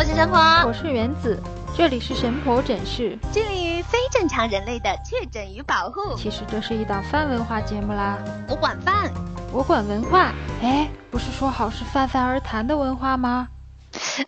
[0.00, 1.38] 我是神婆，我是原子，
[1.76, 6.16] 这里是神婆诊室，致力于非正常人类的确诊与保护。
[6.16, 8.18] 其实这是一档泛文化节目啦，
[8.48, 9.12] 我管饭，
[9.52, 10.32] 我管文化。
[10.62, 13.48] 哎，不是说好是泛泛而谈的文化吗？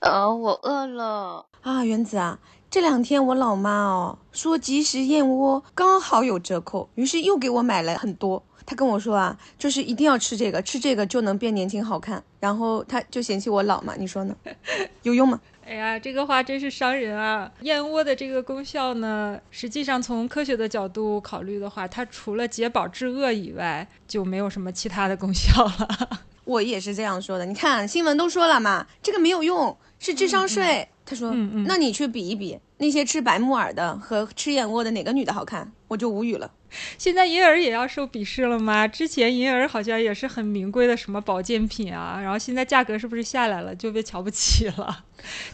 [0.01, 2.39] 呃，我饿了啊，原子啊，
[2.71, 8.43] 这两天我老妈哦说即食燕窝刚好有折扣，于是又给我买了很多。
[8.65, 12.23] 她跟我说啊，就是一定要吃这个，吃这个就能变年轻好看。
[12.39, 14.37] 然后她就嫌弃我老嘛，你说呢？
[15.03, 15.41] 有用吗？
[15.65, 17.51] 哎呀，这个话真是伤人啊！
[17.61, 26.21] 燕窝的这个功效呢，实际上从科学的角度考虑的话，它除了解饱治饿以外，就没有什么其他的功效了。
[26.45, 27.47] 我也是这样说的。
[27.47, 30.89] 你看新闻都说了嘛，这个没有用，是智商税。
[31.05, 35.71] 他说，嗯嗯那你去比一比，那些吃白木耳的和吃燕窝的哪个女的好看？
[35.89, 36.51] 我就无语了。
[36.99, 38.87] 现在银耳也要受鄙视了吗？
[38.89, 45.05] 之前银耳好像也是很名贵的什么保健品啊，然后现在价格是不是下来了，就被瞧不起了？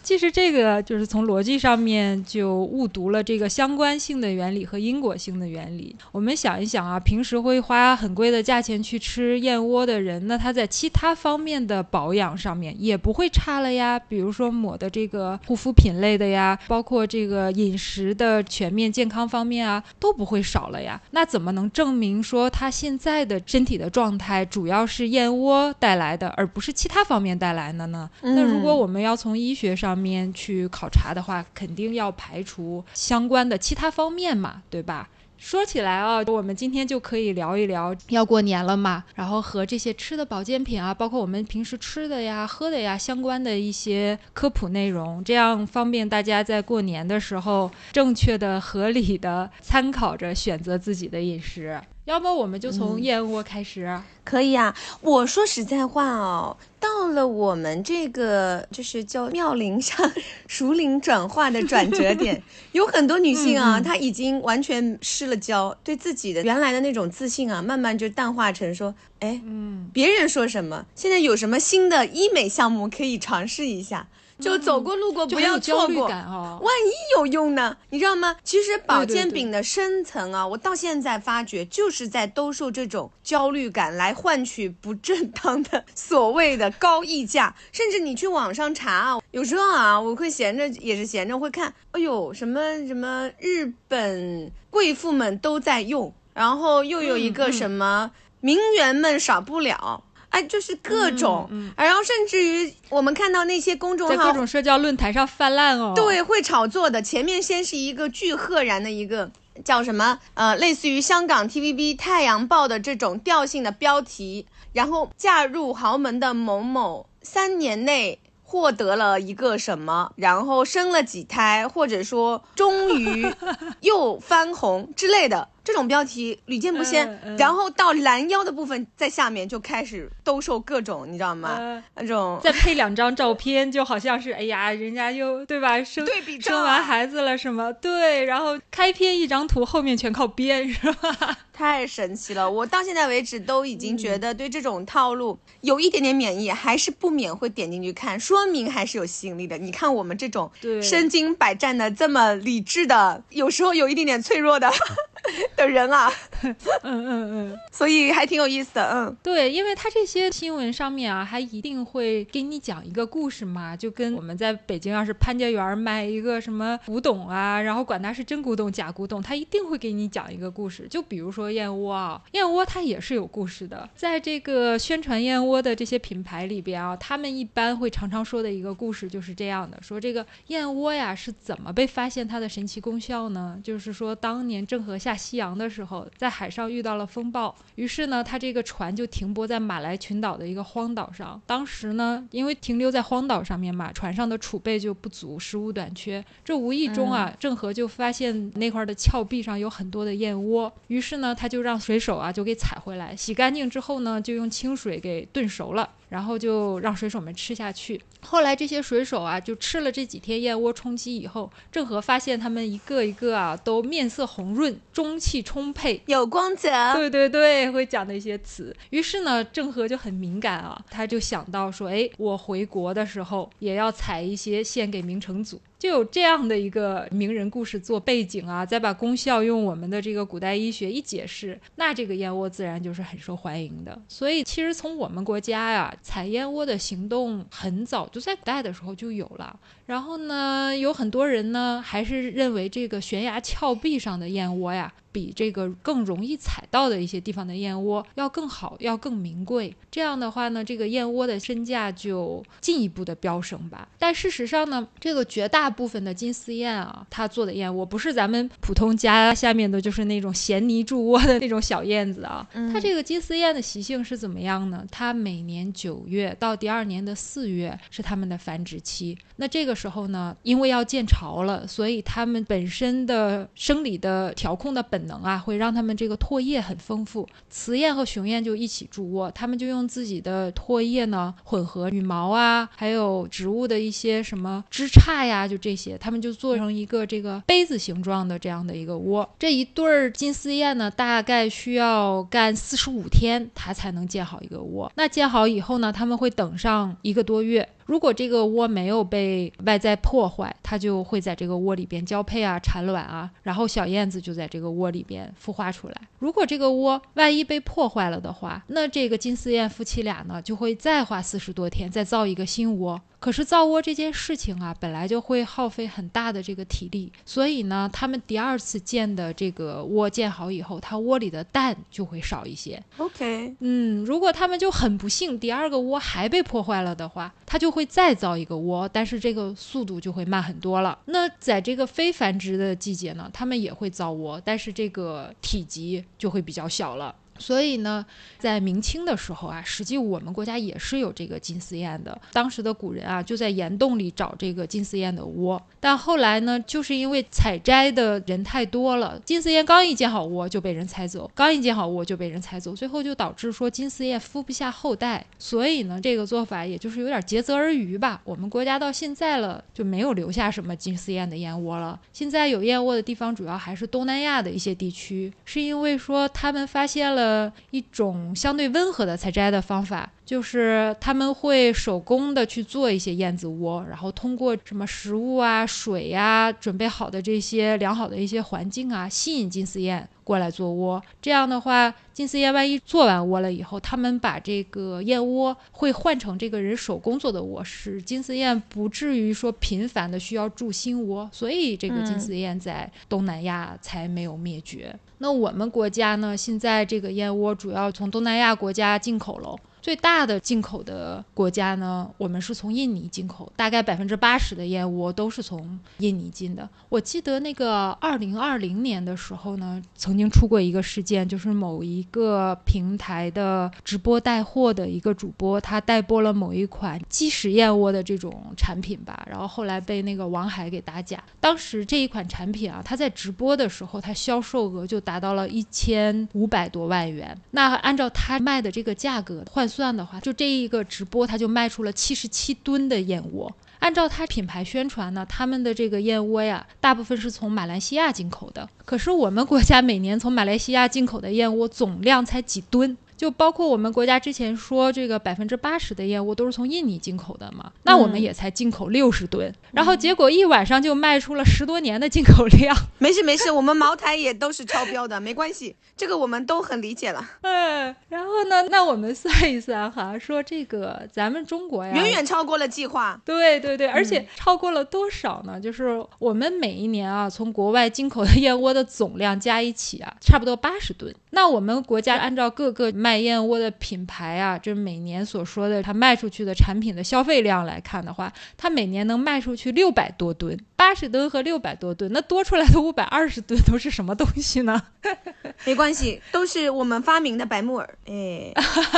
[0.02, 5.94] 其实这个就是从逻辑上面就误读了这个相关性的原理和因果性的原理。
[6.10, 13.98] 我们想一想啊，平时会花很贵的价钱去吃燕窝的人，那他在其他方面的保养上面也不会差了呀。
[13.98, 20.98] 比如说抹的这个护肤品类的呀，包括这个饮食的全面健康方面啊，都不会少了呀。
[21.10, 28.08] 那怎么能证明说他现在的身体的状态主要是燕窝带来的，而不是其他方面带来的呢？
[28.20, 35.08] 那如果我们要从医学上面去考察的话，肯定要排除相关的其他方面嘛，对吧？
[35.38, 51.80] 说起来啊，我们今天就可以聊一聊，要过年了嘛，然后和这些吃的保健品啊，包括我们平时吃的呀、喝的呀相关的一些科普内容，这样方便大家在过年的时候正确的、合理的参考着选择自己的饮食。
[52.08, 53.86] 要不我们就从燕窝开始，
[54.24, 54.74] 可以啊。
[55.02, 60.10] 我说实在话哦，到了我们这个就是叫妙龄上
[60.48, 62.42] 熟龄转化的转折点，
[62.72, 74.08] 有很多女性啊，她已经完全失了焦，对自己的原来的那种自信啊，慢慢就淡化成说，哎，嗯，别人说什么，现在有什么新的医美项目可以尝试一下。
[74.40, 77.76] 就走过路过不要错过，万一有用呢？
[77.90, 78.36] 你知道吗？
[78.44, 87.54] 其实保健品的深层啊，我到现在发觉就是在兜售这种焦虑感来换取不正当的所谓的高溢价。
[87.72, 100.04] 甚至你去网上查啊，有时候啊，我会闲着也是闲着会看，哎呦，什么什么日本贵妇们都在用，然后又有一个什么名媛们少不了。
[100.38, 107.02] 哎，就是各种，然后甚至于我们看到那些公众号在各种社交论坛上泛滥哦，对，会炒作的。
[107.02, 109.30] 前面先是一个巨赫然的一个
[109.64, 123.26] 叫什么呃，类似于香港 TVB、太阳报的这种调性的标题，然后嫁入豪门的某某三年内获得了一个什么，然后生了几胎，或者说终于
[123.80, 125.48] 又翻红之类的。
[125.68, 131.84] 这种标题屡见不鲜，然后到拦腰的部分，在下面就开始兜售各种，你知道吗？
[131.94, 135.84] 那种再配两张照片，就好像是哎呀，人家又对吧？
[135.84, 136.08] 生
[136.40, 137.70] 生完孩子了什么？
[137.74, 141.36] 对，然后开篇一张图，后面全靠编，是吧？
[141.52, 142.48] 太神奇了！
[142.48, 149.58] 我到现在为止都已经觉得对这种套路有一点点免疫，还是不免会点进去看，说明还是有吸引力的。
[149.58, 154.70] 你看我们这种身经百战的这么理智的，有时候有一点点脆弱的。
[155.56, 156.10] 的人啊，
[156.42, 170.86] 嗯嗯嗯，所以还挺有意思的，嗯，对，因为他这些新闻上面啊，还一定会给你讲一个故事嘛，就跟我们在北京要是潘家园卖一个什么古董啊，然后管它是真古董假古董，他一定会给你讲一个故事。
[170.88, 183.58] 就比如说燕窝啊，燕窝它也是有故事的，在这个宣传燕窝的这些品牌里边啊，他们一般会常常说的一个故事就是这样的，说这个燕窝呀是怎么被发现它的神奇功效呢？
[183.62, 191.40] 就是说当年郑和下西洋的时候，在海上遇到了风暴，于是呢，他这个船就停泊在马来群岛的一个荒岛上。
[191.46, 196.24] 当时呢，因为停留在荒岛上面嘛，船上的储备就不足，食物短缺。
[196.44, 205.88] 这无意中啊，郑和就发现那块的峭壁上有很多的燕窝，于是呢，他就让水手啊就给采回来，洗干净之后呢，就用清水给炖熟了。
[206.08, 208.00] 然后就让水手们吃下去。
[208.20, 216.70] 后来这些水手啊，就吃了这几天燕窝充饥以后，郑和发现他们一个一个啊，都面色红润，中气充沛，有光泽。
[216.94, 218.74] 对对对，会讲的一些词。
[218.90, 225.60] 于是呢，郑和就很敏感啊，他就想到说，哎，我回国的时候也要采一些献给明成祖。
[225.78, 233.96] 就有这样的一个名人故事做背景啊，再把功效用我们的这个古代医学一解释，那这个燕窝自然就是很受欢迎的。
[234.08, 239.58] 所以其实从我们国家呀，采燕窝的行动很早就在古代的时候就有了。
[239.86, 244.92] 然后呢，有很多人呢还是认为这个悬崖峭壁上的燕窝呀。
[245.18, 249.74] 比这个更容易采到的一些地方的燕窝要更好，要更名贵。
[249.90, 253.88] 这样的话呢，这个燕窝的身价就进一步的飙升吧。
[253.98, 262.46] 但事实上呢，这个绝大部分的金丝燕啊，它做的燕窝不是咱们普通家下面的就是那种衔泥筑窝的那种小燕子啊。
[262.72, 264.86] 它这个金丝燕的习性是怎么样呢？
[264.88, 269.18] 它每年九月到第二年的四月是它们的繁殖期。
[269.34, 277.28] 那这个时候呢，因为要建巢了，所以它们本身的生理的调控的本本能啊，会让他们这个唾液很丰富。
[277.50, 289.28] 雌燕和雄燕就一起筑窝，他们就用自己的唾液呢，混合羽毛啊，还有植物的一些什么枝杈呀，就这些，他们就做成一个这个杯子形状的这样的一个窝。
[289.38, 294.92] 这一对儿金丝燕呢，大概需要干四十五天，它才能建好一个窝。
[294.94, 297.68] 那建好以后呢，他们会等上一个多月。
[297.88, 305.94] 如果这个窝没有被外在破坏，它就会在这个窝里边交配啊、产卵啊，然后小燕子就在这个窝里边孵化出来。
[306.18, 313.00] 如果这个窝万一被破坏了的话，那这个金丝燕夫妻俩呢，就会再花四十多天再造一个新窝。
[313.20, 322.82] 可是造窝这件事情啊，本来就会耗费很大的这个体力，所以呢，他们第二次建的这个窝建好以后，它窝里的蛋就会少一些。
[322.96, 330.98] OK，嗯，如果他们就很不幸，第二个窝还被破坏了的话，它就会再造一个窝，但是这个速度就会慢很多了。
[331.06, 337.14] 那在这个非繁殖的季节呢，他们也会造窝，但是这个体积就会比较小了。
[337.38, 338.04] 所以呢，
[338.38, 342.18] 在明清的时候啊，实际我们国家也是有这个金丝燕的。
[342.32, 345.60] 当时的古人啊，就在岩洞里找这个金丝燕的窝。
[345.80, 355.24] 但后来呢，就是因为采摘的人太多了，金丝燕刚一建好窝就被人采走，刚一建好窝就被人采走，最后就导致说金丝燕孵不下后代。
[355.38, 358.20] 所以呢，这个做法也就是有点竭泽而渔吧。
[358.24, 361.98] 我们国家到现在了就没有留下什么金丝燕的燕窝了。
[362.12, 367.27] 现在有燕窝的地方主要还是东南亚的一些地区，是因为说他们发现了。
[367.28, 380.08] 呃，一种相对温和的采摘的方法，就是他们会手工的去做一些燕子窝，然后通过什么食物啊、水呀，准备好的这些良好的一些环境啊，吸引金丝燕。
[380.28, 381.02] 过来做窝。
[381.22, 391.26] 这样的话，金丝燕万一做完窝了以后，他们把这个燕窝会换成这个人手工做的窝，使金丝燕不至于说频繁的需要筑新窝。
[391.32, 394.94] 所以，这个金丝燕在东南亚才没有灭绝。
[395.16, 396.36] 那我们国家呢？
[396.36, 399.58] 现在这个燕窝主要从东南亚国家进口喽。
[399.88, 406.68] 最大的进口的国家呢，我们是从印尼进口，大概百分之八十的燕窝都是从印尼进的。
[406.90, 421.24] 我记得那个二零二零年的时候呢，曾经出过一个事件，就是某一个平台的直播带货的一个主播，他带播了某一款鸡屎燕窝的这种产品吧，然后后来被那个王海给打假。
[421.40, 427.34] 当时这一款产品啊，他在直播的时候，他销售额就达到了一千五百多万元。
[427.52, 429.66] 那按照他卖的这个价格换。
[429.77, 433.48] 算算的话，就这一个直播，他就卖出了七十七吨的燕窝。
[433.78, 438.68] 按照他品牌宣传呢，他们的这个燕窝呀，大部分是从马来西亚进口的。
[438.84, 442.96] 可是我们国家每年从马来西亚进口的燕窝总量才几吨。
[443.18, 452.74] 就包括我们国家之前说这个百分之八十的燕窝都是从印尼进口的嘛，那我们也才进口六十吨，然后结果一晚上就卖出了十多年的进口量。
[452.98, 457.28] 没事没事，我们茅台也都是超标的，没关系，这个我们都很理解了。
[457.42, 463.20] 嗯，然后呢，那我们算一算哈，说这个咱们中国呀，远远超过了计划。
[463.24, 465.60] 对对对，而且超过了多少呢？
[465.60, 471.14] 就是我们每一年啊，从国外进口的 燕窝的总量加一起啊，差不多八十吨。
[471.30, 484.82] 那我们国家按照各个卖燕窝的品牌啊，就是每年所说的它卖出去的产品的消费量来看的话，它每年能卖出去六百多吨，八十吨和六百多吨，那多出来的五百二十吨都是什么东西呢？
[485.64, 487.98] 没关系，都是我们发明的白木耳。
[488.06, 488.52] 哎，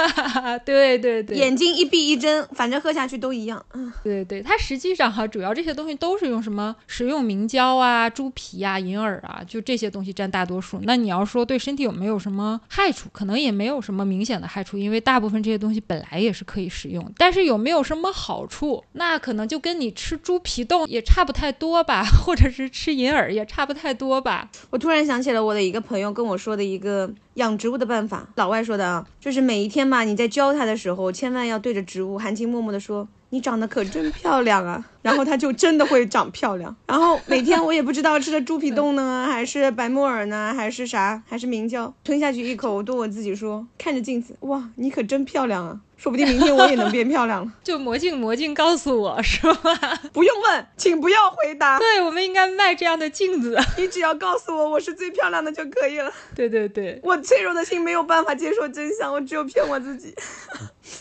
[0.64, 3.64] 对对对，眼睛一闭一睁，反正喝下去都一样。
[3.74, 10.80] 嗯，对对，它实际上哈，主要这些东西都是用什么食用明胶啊、猪皮啊、银耳啊，就这些东西占大多数。
[10.82, 17.12] 那你要说对身体有没有什么害处，可能也没有什么明显的害处，因为大部分这些东西本来也是可以食用。
[17.16, 24.50] 但是有没有什么好处，那可能就跟你吃猪皮冻也差不太多吧，或者是吃银耳也差不太多吧。
[24.71, 27.11] 我突然想起了我的一个朋友跟我说的一个。
[27.35, 34.84] 养植物的办法，老外说的啊，就是每一天嘛，你在教他的时候，千万要对着植物含情脉脉的说：“你长得可真漂亮啊。
[35.02, 36.76] 然后它就真的会长漂亮。
[36.87, 45.80] 然后每天我也不知道吃的猪皮冻呢，还是白木耳呢，还是啥，还是明胶，吞下去一口，我对我自己说，看着镜子，哇，你可真漂亮啊。
[46.00, 47.52] 说不定明天我也能变漂亮了。
[47.62, 50.00] 就魔镜魔镜告诉我是吧？
[50.14, 51.78] 不用问，请不要回答。
[51.78, 53.54] 对，我们应该卖这样的镜子。
[53.76, 56.11] 你只要告诉我我是最漂亮的就可以了。
[56.35, 60.14] 对对对，我脆弱的心没有办法接受真相，我只有骗我自己。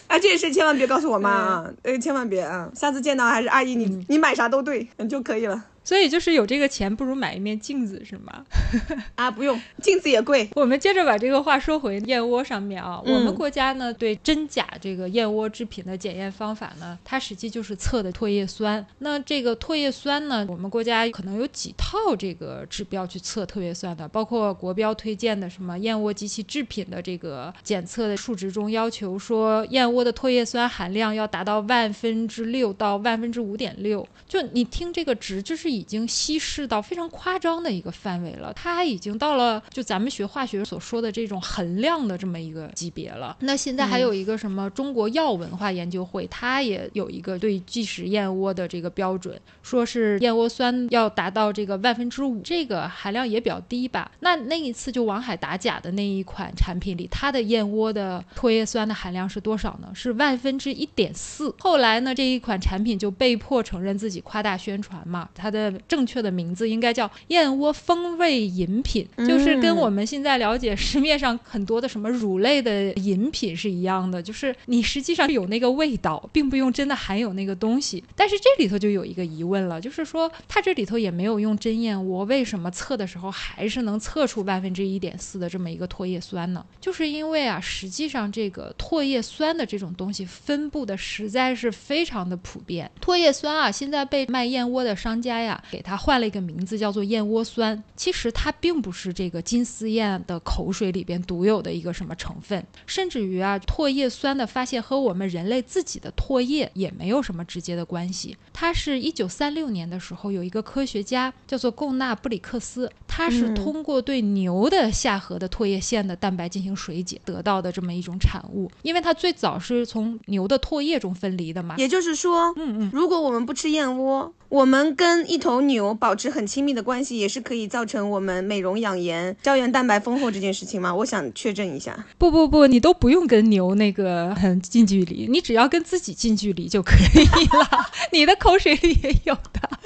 [0.07, 1.65] 啊，这件事千万别告诉我妈啊！
[1.83, 2.69] 呃，千万别啊！
[2.75, 5.63] 下次见到还是阿姨，你你买啥都对，就可以了。
[5.89, 8.45] 所以就是有这个钱，不如买一面镜子，是吗？
[9.17, 10.47] 啊，不用，镜子也贵。
[10.53, 13.01] 我们接着把这个话说回燕窝上面啊。
[13.03, 18.85] 我们国家呢，对真假这个燕窝制品的检验方法呢，它实际就是测的唾液酸。
[18.99, 34.07] 那这个唾液酸呢，我们国家可能有几套这个指标去测唾液酸的，包括国标推荐的什么燕窝及其制品的这个检测的数值中，要求说燕窝的唾液酸含量要达到万分之六到万分之五点六。
[34.27, 43.37] 就你听这个值，就是以已经稀释到非常夸张的一个范围了，它已经到了就咱们学化学所说的这种衡量的这么一个级别了。
[43.39, 54.11] 那现在还有一个什么中国药文化研究会，它也有一个对即食燕窝的这个标准，说是燕窝酸要达到这个万分之五，这个含量也比较低吧。
[54.19, 59.89] 那那一次就王海打假的那一款产品里，它的燕窝的唾液酸的含量是多少呢？
[59.93, 61.55] 是万分之一点四。
[61.59, 65.68] 后来呢，这一款产品就被迫承认自己夸大宣传嘛，它的。
[65.87, 78.03] 正确的名字应该叫燕窝风味饮品，就是跟我们现在了解市面上很多的什么乳类的饮品是一样的，就是你实际上有那个味道，并不用真的含有那个东西。
[78.15, 86.65] 但是这里头就有一个疑问了，就是说它这里头也没有用真燕窝，为什么测的时候还是能测出万分之一点四的这么一个唾液酸呢？
[86.81, 92.89] 就是因为啊，实际上这个唾液酸的这种东西分布的实在是非常的普遍。
[93.01, 95.48] 唾液酸啊，现在被卖燕窝的商家呀。
[95.71, 97.81] 给它换了一个名字，叫做燕窝酸。
[97.95, 108.35] 其实它并不是这个金丝燕的口水里边独有的一个什么成分，甚至于啊，唾液酸的发现和我们人类自己的唾液也没有什么直接的关系。
[108.51, 118.69] 它是一九三六年的时候，有一个科学家叫做贡纳布里克斯，他是通过对牛的下颌的唾液腺的蛋白进行水解得到的这么一种产物。
[118.81, 121.75] 因为它最早是从牛的唾液中分离的嘛。
[121.77, 130.93] 也就是说，嗯嗯，如果我们不吃燕窝，我们跟一头牛保持很亲密的关系，也是可以造成我们美容养颜、胶原蛋白丰厚这件事情吗？
[130.93, 132.05] 我想确认一下。
[132.17, 137.25] 不不不，你都不用跟牛那个很近距离，你只要跟自己近距离就可以
[137.57, 137.85] 了。
[138.11, 139.69] 你的口水里也有的。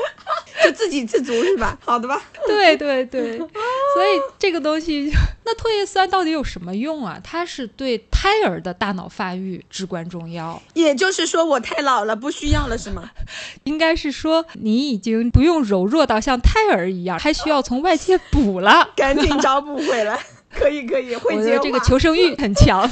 [0.63, 1.77] 就自给自足是吧？
[1.83, 2.21] 好的吧。
[2.47, 5.11] 对对对，所以这个东西，
[5.45, 7.19] 那唾液酸到底有什么用啊？
[7.23, 10.61] 它是对胎儿的大脑发育至关重要。
[10.73, 13.11] 也就是说，我太老了，不需要了是吗？
[13.65, 20.19] 应该是说，你已经不用柔弱到像胎儿一样，还需要从外界补了， 赶紧找补回来。
[20.55, 22.87] 可以可以，我的这个求生欲 很强。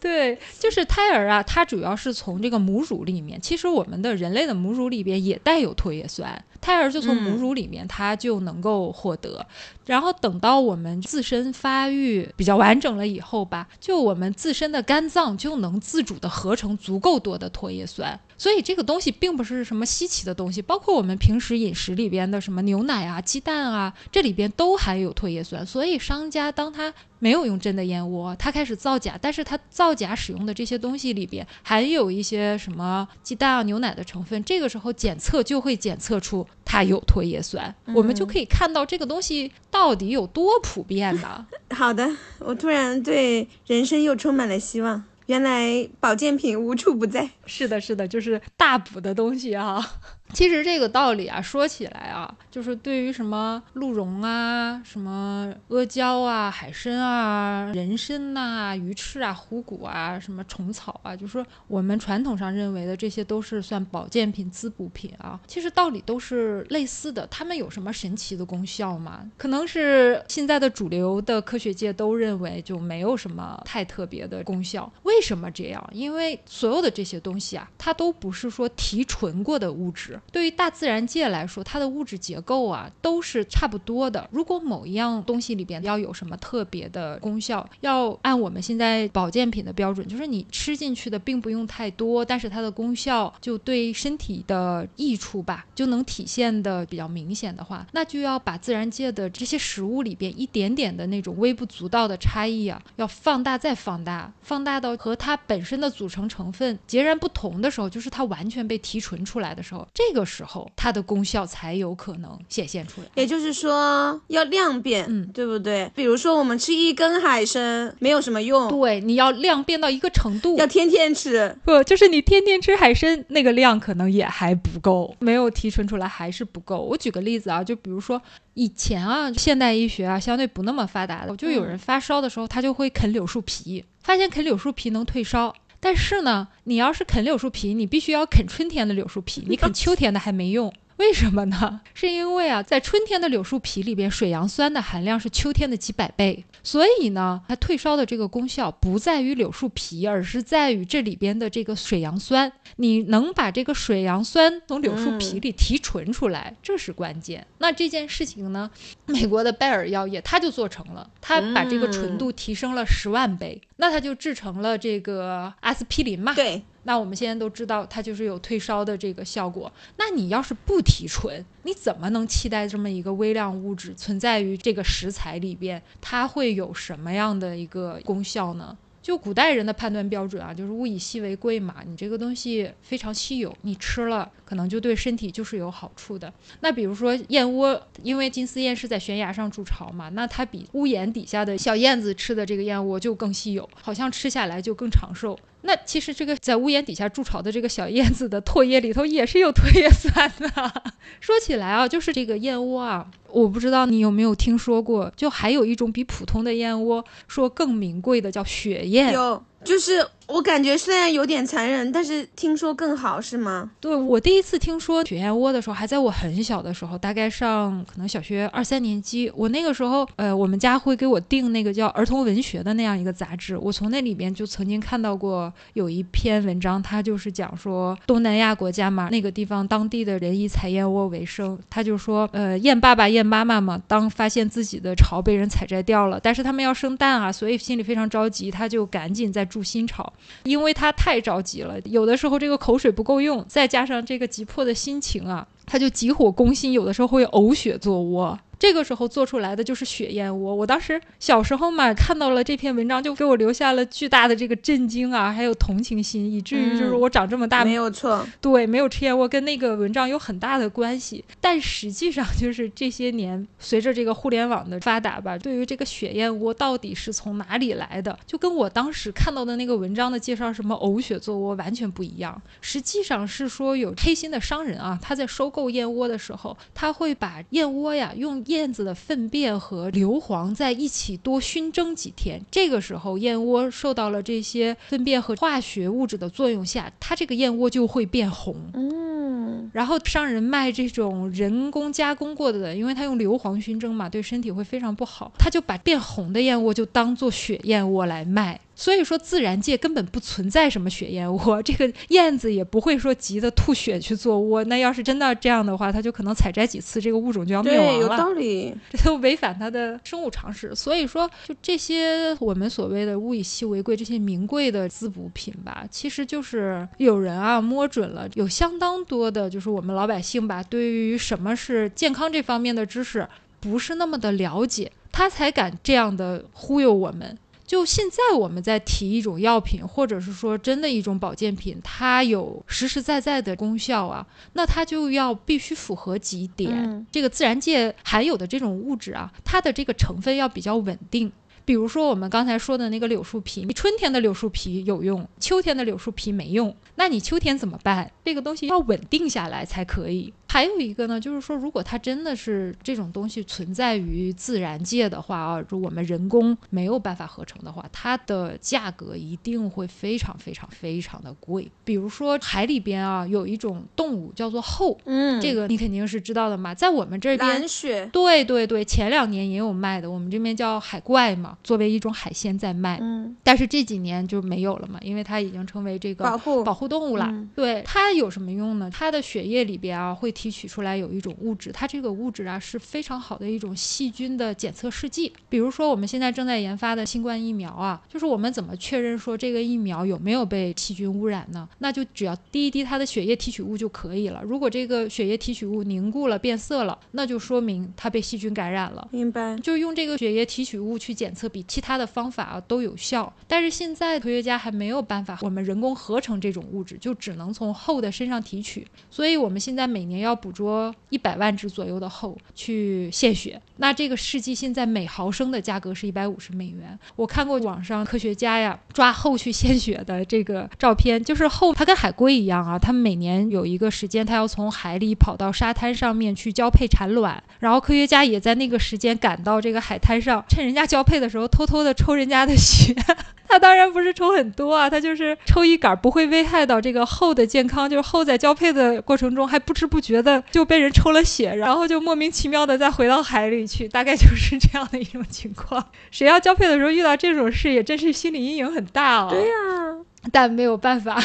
[0.00, 6.42] 对，就是胎儿啊，它主要是从这个母乳里面，其实我们的人类的母乳里边也带有唾液酸。
[6.60, 9.46] 胎儿就从母乳里面，它就能够获得，
[9.86, 26.92] 然后等到我们自身发育比较完整了以后吧，就我们自身的肝脏就能自主的合成足够多的唾液酸，所以这个东西并不是什么稀奇的东西，包括我们平时饮食里边的什么牛奶啊、鸡蛋啊，这里边都含有唾液酸，所以商家当他。
[27.18, 41.46] 没有用真的燕窝，他开始造假，但是他造假使用的这些东西里边含有一些什么鸡蛋啊、牛奶的成分，这个时候检测就会检测出它有唾液酸，我们就可以看到这个东西到底有多普遍呢？
[41.70, 42.08] 好的，
[42.38, 47.30] 我突然对人生又充满了希望，原来保健品无处不在。
[47.46, 49.84] 是的，是的，就是大补的东西啊。
[50.32, 65.40] 其实这个道理啊，说起来啊，就是对于什么鹿茸啊、什么阿胶啊、海参啊、人参呐、鱼翅啊、虎骨啊、什么虫草啊，就说我们传统上认为的这些都是算保健品、滋补品啊。
[65.46, 69.28] 其实道理都是类似的，它们有什么神奇的功效吗？
[69.36, 74.90] 可能是现在的主流的科学界都认为就没有什么太特别的功效。
[75.04, 75.84] 为什么这样？
[75.92, 80.17] 因为所有的这些东西啊，它都不是说提纯过的物质。
[80.30, 84.28] 对于大自然界来说，它的物质结构啊都是差不多的。
[84.30, 113.06] 如果某一样东西里边要有什么特别的功效，要按我们现在保健品的标准，就是你吃进去的并不用太多，但是它的功效就对身体的益处吧，就能体现的比较明显的话，那就要把自然界的这些食物里边一点点的那种微不足道的差异啊，要放大再放大，放大到和它本身的组成成分截然不同的时候，就是它完全被提纯出来的时候，这个时候它的功效才有可能显现出来。
[113.14, 115.90] 也就是说要量变，嗯对不对？
[115.94, 121.56] 比如说我们吃一根海参没有什么用，对，你要量变到一个程度，要天天吃。
[121.64, 126.78] 不，就是你天天吃海参，那个量可能也还不够，没有提纯出来还是不够。
[126.78, 128.20] 我举个例子啊，就比如说
[128.54, 135.54] 以前啊，现代医学啊相对不那么发达的，就有人发烧的时候，他就会啃柳树皮，发现啃柳树皮能退烧。
[135.80, 140.72] 但是呢，你要是啃柳树皮，你必须要啃春天的柳树皮，你啃秋天的还没用。
[140.98, 141.80] 为什么呢？
[141.94, 152.52] 是因为啊，在春天的柳树皮里边，水杨酸的含量是秋天的几百倍，所以呢，它退烧的这个功效不在于柳树皮，而是在于这里边的这个水杨酸。
[152.76, 157.46] 你能把这个水杨酸从柳树皮里提纯出来，这是关键。
[157.58, 158.70] 那这件事情呢，
[159.06, 166.34] 美国的拜耳药业它就做成了，它把这个纯度提升了十万倍，那它就制成了这个阿司匹林嘛。
[166.34, 169.70] 对，那我们现在都知道，它就是有退烧的这个效果。
[169.96, 178.76] 那你要是不提纯，你怎么能期待这么一个微量物质存在于这个食材里边，它会有什么样的一个功效呢？
[179.00, 181.76] 就古代人的判断标准啊，就是物以稀为贵嘛。
[181.86, 186.30] 你这个东西非常稀有，你吃了可能就对身体就是有好处的。
[186.60, 195.38] 那比如说燕窝，因为金丝燕是在悬崖上筑巢嘛，那它比屋檐底下的小燕子吃的这个燕窝就更稀有，好像吃下来就更长寿。
[195.68, 200.82] 那其实这个在屋檐底下筑巢的这个小燕子的唾液里头也是有唾液酸的。
[201.20, 209.12] 说起来啊，就是这个燕窝啊，我不知道你有没有听说过，就还有一种比普通的燕窝说更名贵的，叫雪燕。
[209.12, 213.70] 有，就是我感觉虽然有点残忍，但是听说更好是吗？
[213.80, 219.32] 对我第一次听说雪燕窝的时候，还在我很小的时候，大概上可能小学二三年级。
[219.34, 231.58] 我那个时候，呃，我们家会给我订那个叫儿童文学的那样一个杂志，我从那里边就曾经看到过有一篇文章，它就是讲说东南亚国家嘛，那个地方当地的人以采燕窝为生。
[231.70, 240.12] 他就说，呃，燕爸爸、燕妈妈嘛，当发现自己的巢被人采摘掉了，但是他们要生蛋啊，所以心里非常着急，他就赶紧在筑新巢。
[240.44, 248.38] 因为他太着急了，有的时候这个口水不够用，再加上这个急迫的心情啊，他就急火攻心，有的时候会呕血做窝。
[248.58, 250.54] 这个时候做出来的就是血燕窝。
[250.54, 261.24] 我当时小时候嘛，看到了这篇文章，就给我留下了巨大的这个震惊啊，还有同情心，以至于就是我长这么大，没有错，对，没有吃燕窝跟那个文章有很大的关系。
[261.40, 272.40] 但实际上就是这些年随着这个互联网的发达吧，对于这个血燕窝到底是从哪里来的，就跟我当时看到的那个文章的介绍什么呕血做窝完全不一样。
[272.60, 288.56] 实际上是说有黑心的商人啊，他在收购燕窝的时候，他会把燕窝呀用燕子的粪便和硫磺在一起多熏蒸几天，这个时候燕窝受到了这些粪便和化学物质的作用下，它这个燕窝就会变红。
[288.74, 298.58] 嗯，然后商人卖这种人工加工过的，因为它用硫磺熏蒸嘛，对身体会非常不好，他就把变红的燕窝就当做雪燕窝来卖。
[298.80, 304.62] 所以说，自然界根本不存在什么雪燕窝，这个燕子也不会说急得吐血去做窝。
[304.64, 308.00] 那要是真的这样的话，它就可能采摘几次，这个物种就要灭对，亡了。
[308.00, 308.72] 有道理。
[308.88, 310.72] 这都违反它的生物常识。
[310.76, 323.26] 所以说，就这些我们所谓的物以稀为贵，这些名贵的滋补品吧，其实就是有人啊摸准了，有相当多的，就是我们老百姓吧，对于什么是健康这方面的知识
[323.58, 327.36] 不是那么的了解，他才敢这样的忽悠我们。
[327.68, 336.72] 就现在我们在提一种药品，或者是说真的一种保健品，它有实实在在的功效啊，那它就要必须符合几点。
[336.72, 341.30] 嗯这个自然界含有的这种物质啊，它的这个成分要比较稳定。
[341.66, 348.10] 比如说我们刚才说的那个柳树皮，你春天的柳树皮有用，秋天的柳树皮没用，那你秋天怎么办？
[348.24, 350.32] 这个东西要稳定下来才可以。
[350.48, 361.70] 还还有一个呢，就是说，如果它真的是这种东西存在于自然界的话啊，如果我们人工没有办法合成的话，它的价格一定会非常非常非常的贵。
[361.84, 367.68] 比如说海里边啊，有一种动物叫做后，嗯，这个你肯定是知道的嘛，在我们这边蓝。
[367.68, 372.98] 雪，对对对，前两年也有卖的，我们这边叫海怪嘛，作为一种海鲜在卖。
[373.00, 377.26] 嗯，但是这几年就没有了嘛，因为它已经成为这个保护保护动物了。
[377.26, 378.90] 嗯对它有什么用呢？
[378.92, 385.32] 它的血液里边啊会提取出来有一种物质，它这个物质啊是非常好的一种细菌的检测试剂。
[385.48, 391.68] 比如说我们现在正在研发的新冠疫苗啊，就是我们怎么确认说这个疫苗有没有被细菌污染呢？
[391.78, 394.40] 那就只要滴一滴它的血液提取物就可以了。
[394.44, 399.08] 如果这个血液提取物凝固了、变色了，那就说明它被细菌感染了。
[399.10, 399.56] 明白。
[399.56, 403.34] 就是用这个血液提取物去检测，比其他的方法啊都有效。
[403.48, 408.86] 但是现在科学家还没有办法，我们人工合成这种物质，就只能从后的身上提取。
[409.10, 413.60] 所以我们现在每年要要捕捉一百万只左右的猴去献血。
[413.78, 416.98] 那这个试剂现在每毫升的价格是一百五十美元。
[417.16, 432.94] 我看过网上科学家呀抓后续献血的这个照片，就是后它跟海龟一样啊，它们每年有一个时间，它要从海里跑到沙滩上面去交配产卵，然后科学家也在那个时间赶到这个海滩上，趁人家交配的时候偷偷的抽人家的血。
[433.50, 437.88] 他当然不是抽很多啊，他就是抽一杆，不会危害到这个后的健康。
[437.88, 445.86] 就是后在交配的过程中，还不知不觉的就被人抽了血，然后就莫名其妙的再回到海里去，大概就是这样的一种情况。
[446.10, 449.28] 谁要交配的时候遇到这种事，也真是心理阴影很大哦。
[449.30, 451.20] 对呀、但没有办法。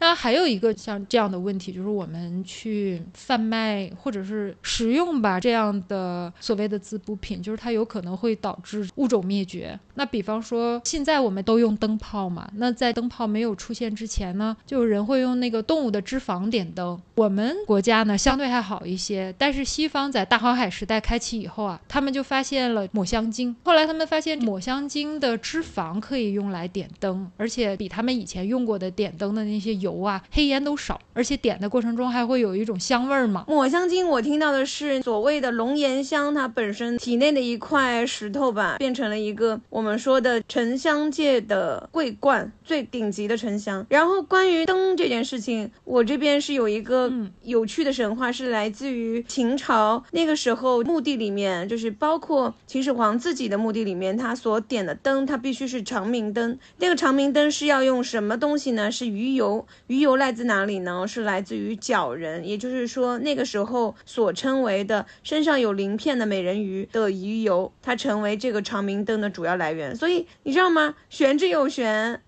[0.00, 9.78] 那还有一个像这样的问题，就是我们去贩卖或者是食用吧这样的所谓的滋补品，就是它有可能会导致物种灭绝。
[9.94, 16.98] 那比方说，现在我们都用灯泡嘛，那在灯泡没有出现之前呢，就人会用那个动物的脂肪点灯。
[17.14, 23.54] 我们国家呢相对还好一些，但是西方在大航海时代开启以后啊，他们就发现了抹香鲸。
[23.62, 33.44] 后来他们发现抹香鲸的脂肪可以用来点灯，而且比他们以前用过的点灯的那些油啊、黑烟都少，而且点的过程中还会有一种香味儿嘛。
[33.48, 43.84] 抹香鲸，我听到的是所谓的龙涎香，它本身体内的一块石头吧，变成了一个我们说的沉香界的桂冠，最顶级的沉香。
[43.88, 56.58] 然后关于灯这件事情，我这边是有一个嗯有趣的神话，是来自于秦朝那个时候墓地里面，就是包括秦始皇自己的墓地里面，他所点的灯，它必须是长明灯。
[56.78, 58.90] 那个长明灯是要用什么东西呢？
[58.90, 59.66] 是鱼油。
[59.86, 61.06] 鱼油来自哪里呢？
[61.06, 69.96] 是来自于角人，也就是说那个时候所称为的身上有鳞片的美人鱼的鱼油，它成为这个长明灯的主要来源。
[69.96, 70.94] 所以你知道吗？
[71.08, 72.22] 玄之又玄。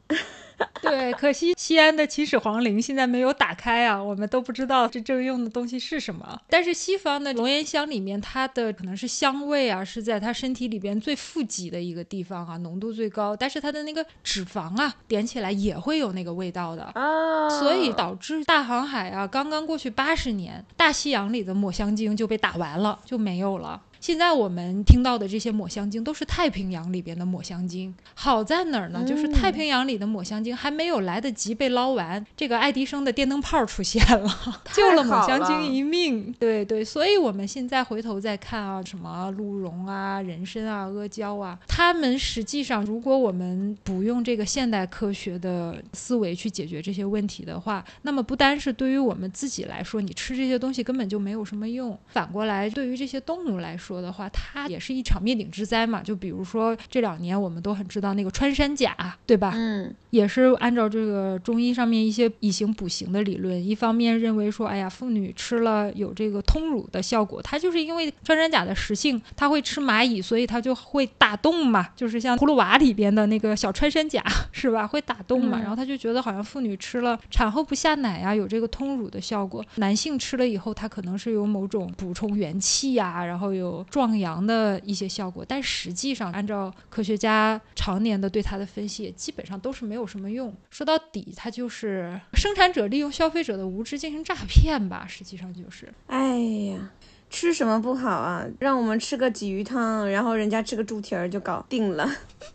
[0.83, 6.41] 对，可惜西安的秦始皇陵现在没有打开啊，我们都不知道这正用的东西是什么。
[6.49, 13.37] 但是西方的龙涎香里面，它的可能是香味啊，是在它身体里边最富集的一个地方啊，浓度最高。
[13.37, 16.83] 但是它的那个脂肪啊，点起来也会有那个味道的。
[16.95, 23.81] 啊，所以导致大航海啊，刚刚过去八十年，大西洋里的抹香鲸就被打完了，就没有了。
[24.03, 29.05] 现在我们听到的这些抹香鲸都是太平洋里边的抹香鲸，好在哪儿呢？
[29.07, 34.29] 就是嗯太平洋里的抹香鲸还没有来得及被捞完，这个爱迪生的电灯泡出现了，
[34.75, 36.35] 救了抹香鲸一命。
[36.37, 56.03] 对对，所以我们现在回头再看啊，什么鹿茸啊、人参啊、阿胶啊，它们实际上，如果我们不用这个现代科学的思维去解决这些问题的话，那么不单是对于我们自己来说，你吃这些东西根本就没有什么用；反过来，对于这些动物来说的话，它也是一场灭顶之灾嘛。
[56.03, 59.53] 就比如说这两年我们都很知道那个穿山甲，对吧？
[59.55, 74.87] 嗯，也是按照这个中医上面一些以形补形的理论，一方面认为说，哎呀，妇女吃了有这个通乳的效果，它就是因为穿山甲的食性，它会吃蚂蚁，所以它就会打洞嘛，就是像葫芦娃里边的那个小穿山甲是吧？
[74.87, 90.55] 会打洞嘛，嗯然后他就觉得好像妇女吃了产后不下奶啊，有这个通乳的效果，男性吃了以后，他可能是有某种补充元气呀、然后有壮阳的一些效果，但实际上按照科学家常年的对它的分析，基本上都是没有什么用。
[90.71, 95.93] 说到底，它就是生产者利用消费者的无知进行诈骗吧，实际上就是。
[96.07, 96.91] 哎呀。
[97.33, 98.47] 吃什么不好啊？
[98.61, 102.09] 让我们吃个鲫鱼汤，然后人家吃个猪蹄儿就搞定了。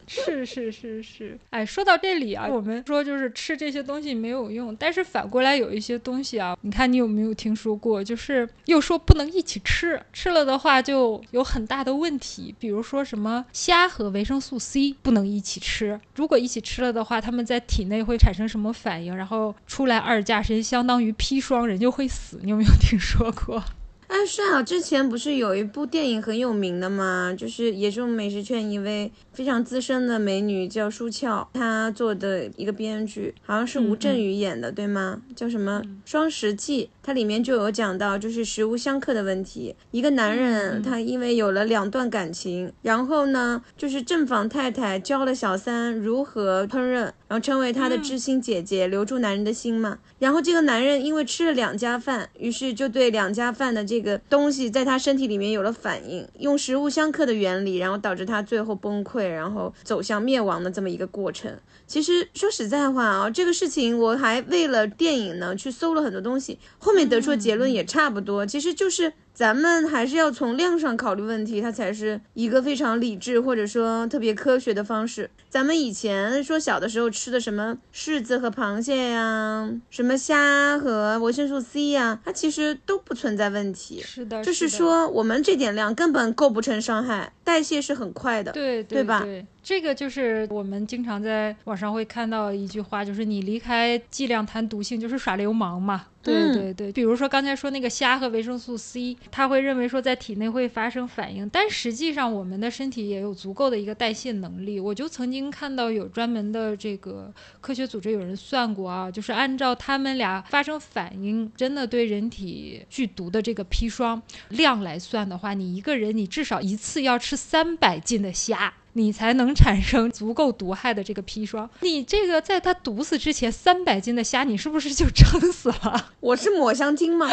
[0.06, 8.04] 是是是是，哎，说到这里啊，我们说就是吃这些东西没有用，但是反过来有一些东西啊，你看你有没有听说过？
[8.04, 19.18] 就是又说不能一起吃，吃了的话就有很大的问题，比如说什么虾和维生素 C 不能一起吃，如果一起吃了的话，它们在体内会产生什么反应？
[19.18, 22.40] 然后出来二价是相当于砒霜，人就会死。
[22.44, 23.64] 你有没有听说过？
[24.08, 27.36] 哎，是啊，之前不是有一部电影很有名的吗？
[27.38, 35.22] 就是也是我们美食圈一位非常资深的美女叫舒翘，她做的一个编剧，好像是吴镇宇演的，对吗？
[35.36, 36.86] 叫什么《双十记》？
[37.04, 39.76] 它里面就有讲到，就是食物相克的问题。
[39.92, 50.00] 一个男人他因为有了两段感情，然后呢，就是正房太太教了小三如何烹饪，然后成为他的知心姐姐，留住男人的心嘛。
[50.20, 61.52] 然后这个男人因为吃了两家饭，于是就对两家饭的这这个东西在他身体里面有了反应，用食物相克的原理，然后导致他最后崩溃，然后走向灭亡的这么一个过程。
[61.88, 69.14] 其实说实在话啊，这个事情我还为了电影呢去搜了很多东西，后面得出的结论也差不多，其实就是。
[69.38, 75.30] 咱们还是要从量上考虑问题，它才是一个非常理智或者说特别科学的方式。
[75.48, 84.02] 咱们以前说小的时候吃的什么柿子和螃蟹呀，什么虾和维生素 C 呀，它其实都不存在问题。
[84.02, 89.24] 是的，就是说我们这点量根本构不成伤害，代谢是很快的，对对吧？
[89.68, 96.06] 这个就是我们经常在网上会看到一句话，就是你离开剂量谈毒性，就是耍流氓嘛。
[96.24, 104.80] 对对对，比如说刚才说那个虾和维生素 C，他会认为说在体内会发生反应，但实际上我们的身体也有足够的一个代谢能力。
[104.80, 118.74] 我就曾经看到有专门的这个科学组织有人算过啊，就是按照他们俩发生反应，真的对人体剧毒的这个砒霜量来算的话，你一个人你至少一次要吃三百斤的虾。
[118.98, 121.70] 你才能产生足够毒害的这个砒霜。
[121.82, 126.10] 你这个在它毒死之前，三百斤的虾，你是不是就撑死了？
[126.20, 127.30] 我是抹香鲸吗？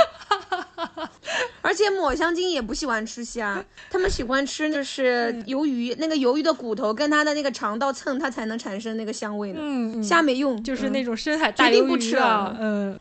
[1.63, 9.59] 而且抹香鲸也不喜欢吃虾，他们喜欢吃就是鱿鱼，那个鱿鱼的骨头跟它的那个肠道蹭，它才能产生那个香味呢。
[9.63, 12.55] 嗯，虾没用，就是那种深海大鱿鱼啊。
[12.61, 12.99] 嗯，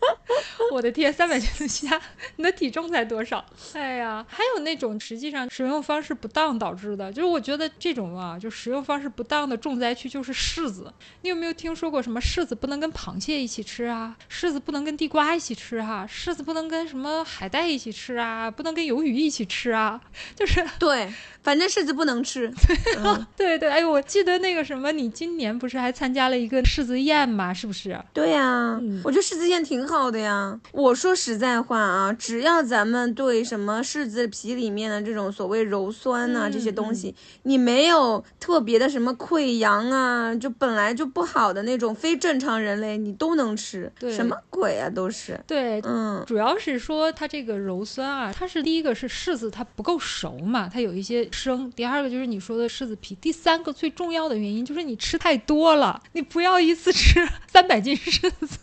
[0.71, 1.99] 我的天，三百斤的虾，
[2.37, 3.43] 你的体重才多少？
[3.73, 8.52] 哎呀，还有那种实际上使用方式不当导致的，就是我觉得这种啊，就。
[8.53, 10.93] 食用方式不当的重灾区就是柿子。
[11.21, 14.15] 你有没有听说过什么柿子不能跟螃蟹一起吃啊？
[14.29, 16.07] 柿子不能跟地瓜一起吃哈？
[16.09, 18.49] 柿子不能跟什么海带一起吃啊？
[18.51, 19.99] 不能跟鱿鱼一起吃啊？
[20.35, 21.11] 就是对。
[21.43, 22.49] 反正柿子不能吃，
[23.35, 27.51] 对对，哎呦，我记得那个什么，你今年不是还参加了一个柿子宴吗？
[27.53, 27.99] 是不是？
[28.13, 30.57] 对呀，我觉得柿子宴挺好的呀。
[30.71, 37.13] 我说实在话啊，只要咱们对什么柿子皮里面的这种所谓鞣酸呐这些东西，
[37.43, 43.89] 你没有特别的什么溃疡啊，就本来就不好的那种非正常人类，你都能吃。
[43.97, 45.39] 对，什么鬼啊，都是。
[45.47, 51.13] 对，嗯，主要是说它这个鞣酸啊，它是第一个是柿子它不够熟嘛，它有一些。
[51.31, 58.57] 生，第二个就是你说的柿子皮，第三个最重要的原因就是你吃太多了，你不要一次吃 三百斤柿子，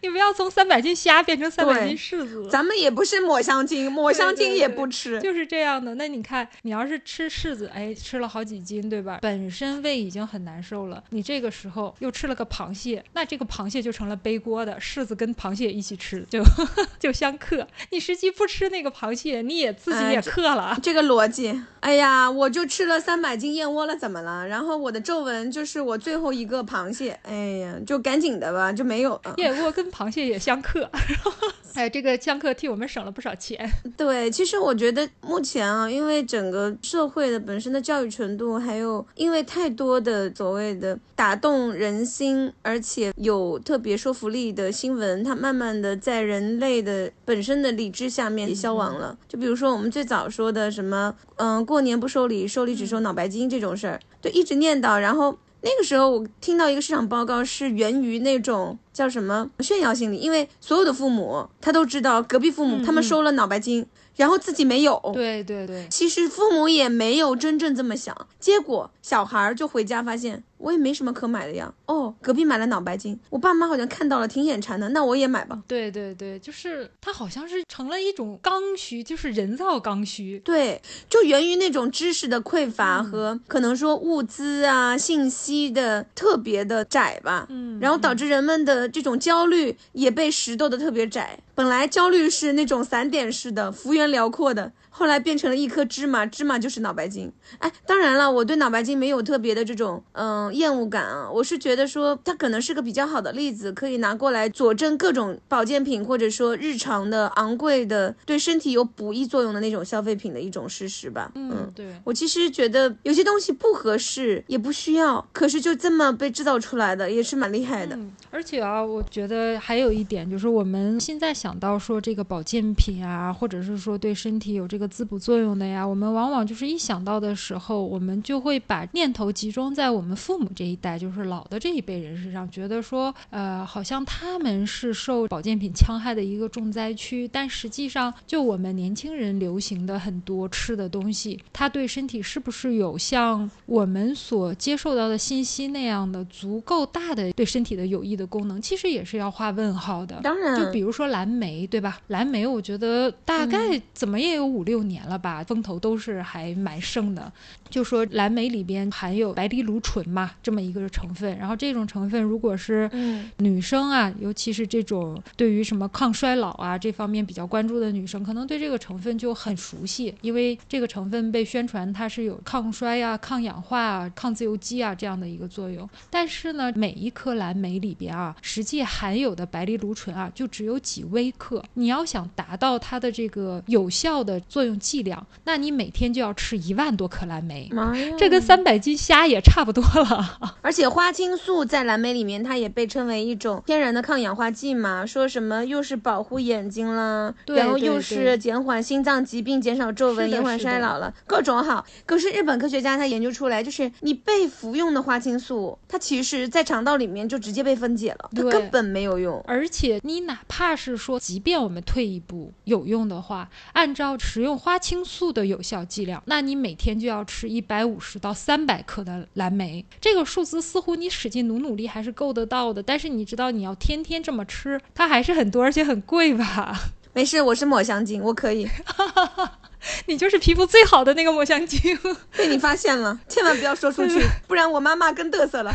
[0.00, 2.48] 你不要从三百斤虾变成三百斤柿子。
[2.50, 5.94] 咱们也不是抹香鲸，抹香鲸也不吃，就是这样的。
[5.94, 9.18] 那你看，你要是吃柿子，哎，吃了好几斤，对吧？
[9.20, 14.78] 本身胃已经很难受了，你这个时候又吃了个螃蟹，那这个螃蟹就成了背锅的。
[14.78, 16.42] 柿子跟螃蟹一起吃，就
[17.00, 17.66] 就相克。
[17.90, 20.78] 你实际不吃那个螃蟹，你也自己也克了。
[20.82, 22.10] 这个逻辑，哎呀。
[22.10, 24.44] 啊，我就吃了三百斤燕窝了，怎么了？
[24.48, 29.34] 然后我的皱纹就是我最后一个螃蟹，哎呀，就赶紧的吧，就没有了。
[29.36, 30.90] 燕窝跟螃蟹也相克，
[31.74, 33.68] 哎，这个相克替我们省了不少钱。
[33.96, 49.16] 对，其实我觉得目前啊，因为整个社会的本身的教育程度，还有因为太多的所谓的打动人心，而且有特别说服力的新闻，它慢慢的在人类的本身的理智下面消亡了。
[49.28, 54.98] 就比如说我们最早说的什么，嗯，过年不收礼，收礼只收脑白金这种事儿，就一直念叨。
[54.98, 63.86] 然后那个时候我听到一个市场报告，是源于那种叫什么炫耀心理，因为所有的父母他都知道隔壁父母他们收了脑白金。
[64.20, 71.72] 然后自己没有，对对对，其实父母也没有真正这么想，结果小孩儿就回家发现我也没什么可买的呀。
[71.86, 75.62] 哦，隔壁买了脑白金，我爸妈好像看到了挺眼馋的，那我也买吧。
[75.66, 80.38] 对对对，就是他好像是成了一种刚需，就是人造刚需。
[80.40, 87.46] 对，就源于那种知识的匮乏和可能说物资啊信息的特别的窄吧。
[87.48, 91.38] 嗯，然后导致人们的这种焦虑也被拾掇的特别窄。
[91.60, 94.72] 本来焦虑是那种散点式的、幅员辽阔的。
[94.90, 97.32] 后来变成了一颗芝麻，芝麻就是脑白金。
[97.58, 111.30] 哎，当然了，我对脑白金没有特别的这种嗯厌恶感啊，我是觉得说它可能是个比较好的例子，可以拿过来佐证各种保健品或者说日常的昂贵的对身体有补益作用的那种消费品的一种事实吧。
[111.36, 117.94] 嗯，对我其实觉得有些东西不合适也不需要，可是就这么被制造出来的也是蛮厉害的。
[117.96, 124.79] 嗯，而且啊，我觉得还有一点就是我们现在想到说这个保健品啊，或者是说对身体有这个。
[124.86, 137.28] 滋补作用的呀，我们往往就是一想到的时候，我们就会把念头集中在我们父母这一代，就是老的这一辈人身上，觉得说，呃，好像他们是受保健品戕害的一个重灾区。
[137.28, 150.20] 但实际上，就我们年轻人流行的很多吃的东西，它对身体是不是有像我们所接受到的信息那样的足够大的对身体的有益的功能，其实也是要画问号的。
[150.22, 152.00] 当然，就比如说蓝莓，对吧？
[152.08, 154.69] 蓝莓，我觉得大概怎么也有五六。
[154.82, 157.30] 年了吧，风头都是还蛮盛的。
[157.68, 161.36] 就说蓝莓里边含有白藜芦醇嘛，这么一个成分。
[161.36, 162.90] 然后这种成分，如果是
[163.38, 175.88] 女生啊，尤其是这种对于什么抗衰老啊这方面比较关注的女生，可能对这个成分就很熟悉，因为这个成分被宣传它是有抗衰啊、抗氧化、啊、抗自由基啊这样的一个作用。
[176.08, 181.62] 但是呢，每一颗蓝莓里边啊，实际含有的白藜芦醇啊，就只有几微克。
[181.74, 184.80] 你要想达到它的这个有效的作用。
[184.80, 187.70] 剂量，那你每天就要吃一万多克蓝莓，
[188.18, 190.40] 这跟三百斤虾也差不多了。
[190.62, 201.84] 而且花青素在蓝莓里面，它也被称为一种天然的抗氧化剂嘛，说什么又是保护眼睛了，然后又是减缓心脏疾病、减少皱纹、延缓衰老了，各种好。
[202.06, 209.44] 可是日本科学家他研究出来，就是你被服用的花青素，它其实在肠道里面就直接被分解了，它根本没有用。
[209.46, 214.60] 而且你哪怕是说，即便我们退一步有用的话，按照食用用。
[214.60, 222.82] 花青素的有效剂量，那你每天就要吃一百五十到三百克的蓝莓，这个数字似乎你使劲努努力还是够得到的。
[222.82, 226.78] 但是你知道你要天天这么吃，它还是很多而且很贵吧？
[227.14, 228.68] 没事，我是抹香鲸，我可以。
[230.06, 231.98] 你就是皮肤最好的那个抹香鲸，
[232.36, 235.72] 被你发现了，千万不要说出去， 不然我妈妈更嘚瑟了。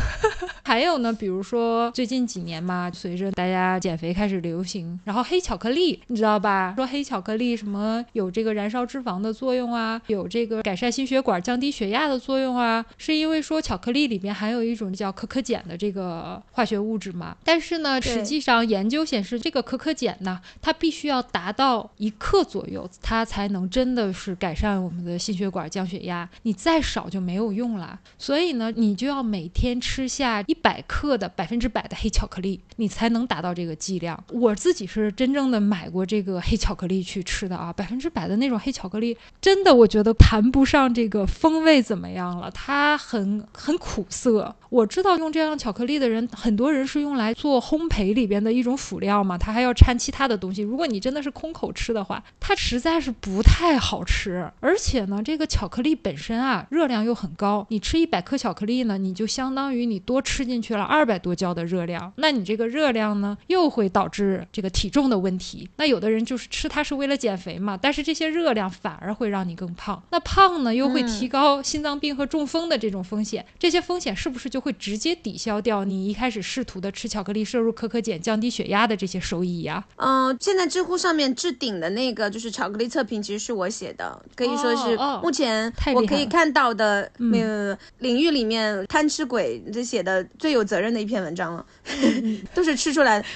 [0.62, 6.74] 还有呢，比如说最近几年嘛，随着大家减肥开始流行，然后黑巧克力，你知道吧？
[6.76, 17.36] 说黑巧克力什么有这个燃烧脂肪的作用啊，有这个改善心血管、降低血压的作用啊，是因为说巧克力里边含有一种叫可可碱的这个化学物质嘛。
[17.44, 23.95] 但是呢，实际上研究显示，这个可可碱呢，它必须要达到一克左右，它才能真。
[23.96, 27.98] 的是改善我们的心血管、降血压，你再少就没有用了。
[28.18, 34.22] 所以呢，你就要每天吃下一百克的百分之百的黑巧克力，你才能达到这个剂量。
[34.30, 44.54] 我自己是真正的买过这个黑巧克力去吃的啊，百分之百的那种黑巧克力，真的我觉得谈不上这个风味怎么样了，它很很苦涩。
[44.68, 50.62] 我知道用这样巧克力的人，很多人是用来做烘焙里边的一种辅料嘛，它还要掺其他的东西。
[50.62, 54.50] 如果你真的是空口吃的话，它实在是不太好吃。
[54.60, 57.66] 而且呢，这个巧克力本身啊，热量又很高。
[57.70, 62.12] 你吃一百克巧克力呢，你就相当于你多吃进去了二百多焦的热量。
[62.16, 65.66] 那你这个热量呢，又会导致这个体重的问题。
[65.76, 70.02] 那有的人就是吃它是为了减肥嘛，但是这些热量反而会让你更胖。
[70.10, 73.46] 那胖呢，又会提高心脏病和中风的这种风险。
[73.58, 74.65] 这些风险是不是就？
[74.66, 79.84] 就会直接抵消掉你一开始试图的吃巧克力、摄入可可碱、降低血压的这些收益呀。
[79.94, 91.64] 嗯，现在知乎上面置顶的那个就是巧克力测评，其实是我写的，可以说是目前我可以看到的呃领域里面贪吃鬼这写的最有责任的一篇文章了，
[92.52, 93.26] 都是吃出来的。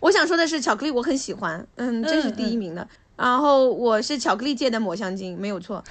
[0.00, 2.86] 我想说的是，巧克力我很喜欢，嗯，这是第一名的。
[3.16, 5.82] 然后我是巧克力界的抹香鲸，没有错。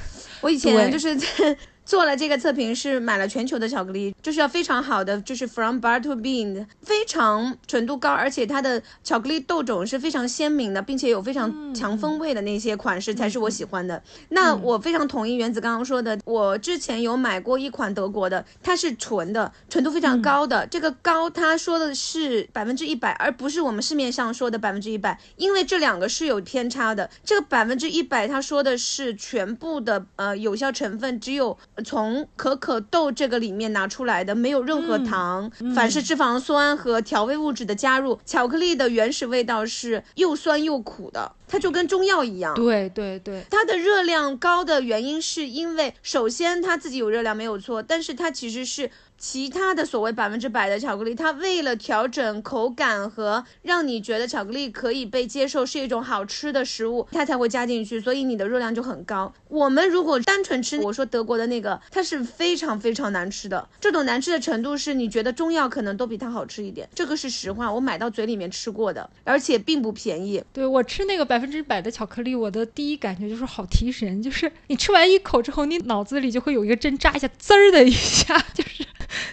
[0.42, 1.58] 我以前就是在。
[1.86, 14.02] 做了这个测评是买了全球的巧克力，就是要非常好的，就是 from bar to bean，非常纯度高，而且它的巧克力豆种是非常鲜明的，并且有非常强风味的那些款式才是我喜欢的。
[14.30, 20.65] 那我非常同意原子刚刚说的，我之前有买过一款德国的，它是纯的，纯度非常高的。
[20.67, 27.10] 这个高他说的是百分之一百，而不是我们市面上说的百分之一百，因为这两个是有偏差的。
[27.26, 31.58] 这个百分之一百他说的是全部的呃有效成分只有。
[31.84, 38.20] 从可可豆这个里面拿出来的，没有任何糖、反式脂肪酸和调味物质的加入。
[38.26, 42.54] 巧克力的原始味道是又酸又苦的，它就跟中药一样。
[42.56, 48.92] 对对对，它的热量高的原因是因为，首先它自己有热量没有错，但是它其实是。
[49.26, 59.34] 其他的所谓百分之百的巧克力，它为了调整口感和让你觉得巧克力可以被接受是一种好吃的食物，它才会加进去，所以你的热量就很高。
[59.48, 63.70] 我们如果单纯吃，我说德国的那个，它是非常非常难吃的。
[63.80, 70.44] 这种难吃的程度是你觉得中药可能都比它好吃一点，这个是实话，我买到嘴里面吃过的，而且并不便宜。
[70.52, 78.84] 对我吃那个百分之百的巧克力，我的第一感觉就是好提神，就是你吃完一口之后，你脑子里就会有一个针扎一下，滋儿的一下， 就是。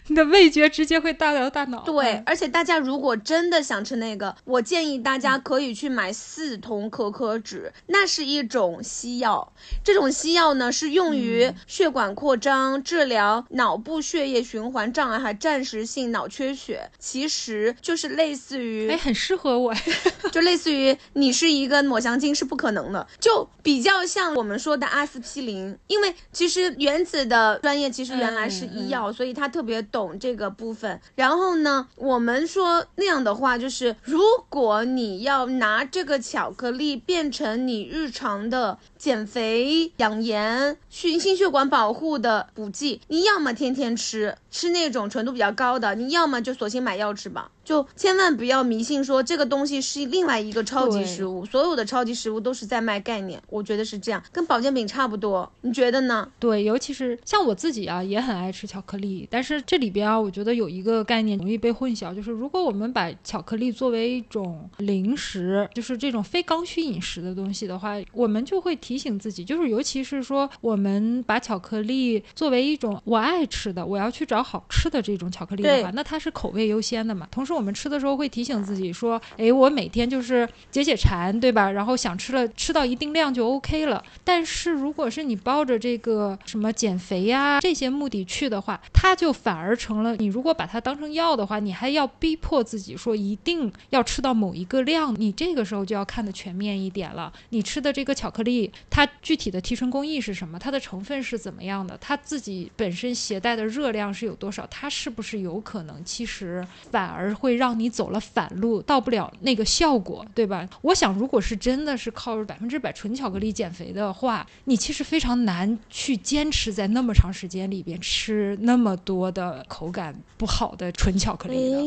[0.09, 1.81] 你的味觉直接会大到大脑。
[1.83, 9.53] 对，而且大家如果真的想吃那个，我建议大家可以去买四酮可可脂，那是一种西药。
[9.85, 19.75] 这种西药呢是用于血管扩张、治疗脑部血液循环障碍和暂时性脑缺血，其实就是类似于，哎，很适合我，
[20.33, 29.71] 就类似于你是一个抹香鲸是不可能的，就比较像我们说的阿司匹林，因为其实原子的专业其实原来是医药，所以它特特。
[29.71, 47.51] 别懂这个部分，然后呢，我们说那样的话，就是如果你要拿这个巧克力变成你日常的减肥、养颜、去心血管保护的补剂，你要么天天吃，吃那种纯度比较高的，你要么就索性买药吃吧。
[47.63, 56.29] 就千万不要迷信说这个东西是另外一个超级食物，所有的超级食物都是在卖概念，我觉得是这样，跟保健品差不多，你觉得呢？
[56.41, 77.53] 对，尤其是像我自己啊，也很爱吃巧克力，但是这里边啊，我觉得有一个概念容易被混淆，就是如果我们把巧克力作为一种零食，就是这种非刚需饮食的东西的话，我们就会提醒自己，就是尤其是说我们把巧克力作为一种我爱吃的，我要去找好吃的这种巧克力的话，那它是口味优先的嘛，同时。
[77.53, 81.71] 我们吃的时候会提醒自己说：“哎，我每天就是解解馋，对吧？
[81.71, 84.03] 然后想吃了，吃到一定量就 OK 了。
[84.25, 95.15] 但是如果是你抱着这个什么减肥呀这些目的去的话，它就反而成了你如果把它当成药的话，你还要逼迫自己说一定要吃到某一个量。
[95.21, 97.33] 你这个时候就要看的全面一点了。
[97.51, 100.59] 你吃的这个巧克力，它具体的提纯工艺是什么？
[100.59, 101.97] 它的成分是怎么样的？
[102.01, 104.67] 它自己本身携带的热量是有多少？
[104.69, 107.51] 它是不是有可能其实反而会？
[107.61, 110.67] 让你走了反路，到不了那个效果，对吧？
[110.81, 121.83] 我想，如果是真的是靠百分之百纯巧克力减肥的话，你其实非常难去坚持在那么长时间里边吃那么多的口感不好的纯巧克力的。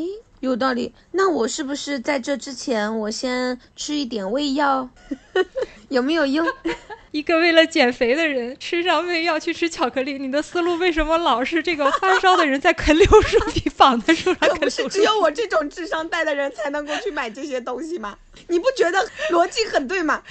[0.47, 0.93] 有道理。
[1.11, 4.89] 那我是不是在这之前，我先吃一点胃药，
[5.89, 6.45] 有没有用？
[7.11, 14.49] 一个为了减肥的人吃上胃药去吃巧克力，你的思路为什么老是这个发烧的人在啃柳树皮绑在树上？
[14.57, 18.17] 不是只有我这种智商带的人才能够去买这些东西吗？
[18.47, 20.23] 你不觉得逻辑很对吗？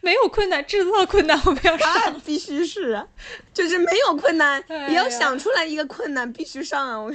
[0.00, 3.06] 没有困难，制造困难我们要上，必须是，
[3.52, 6.98] 就是没有困难也要想出来一个困难，必须上啊！
[6.98, 7.12] 我。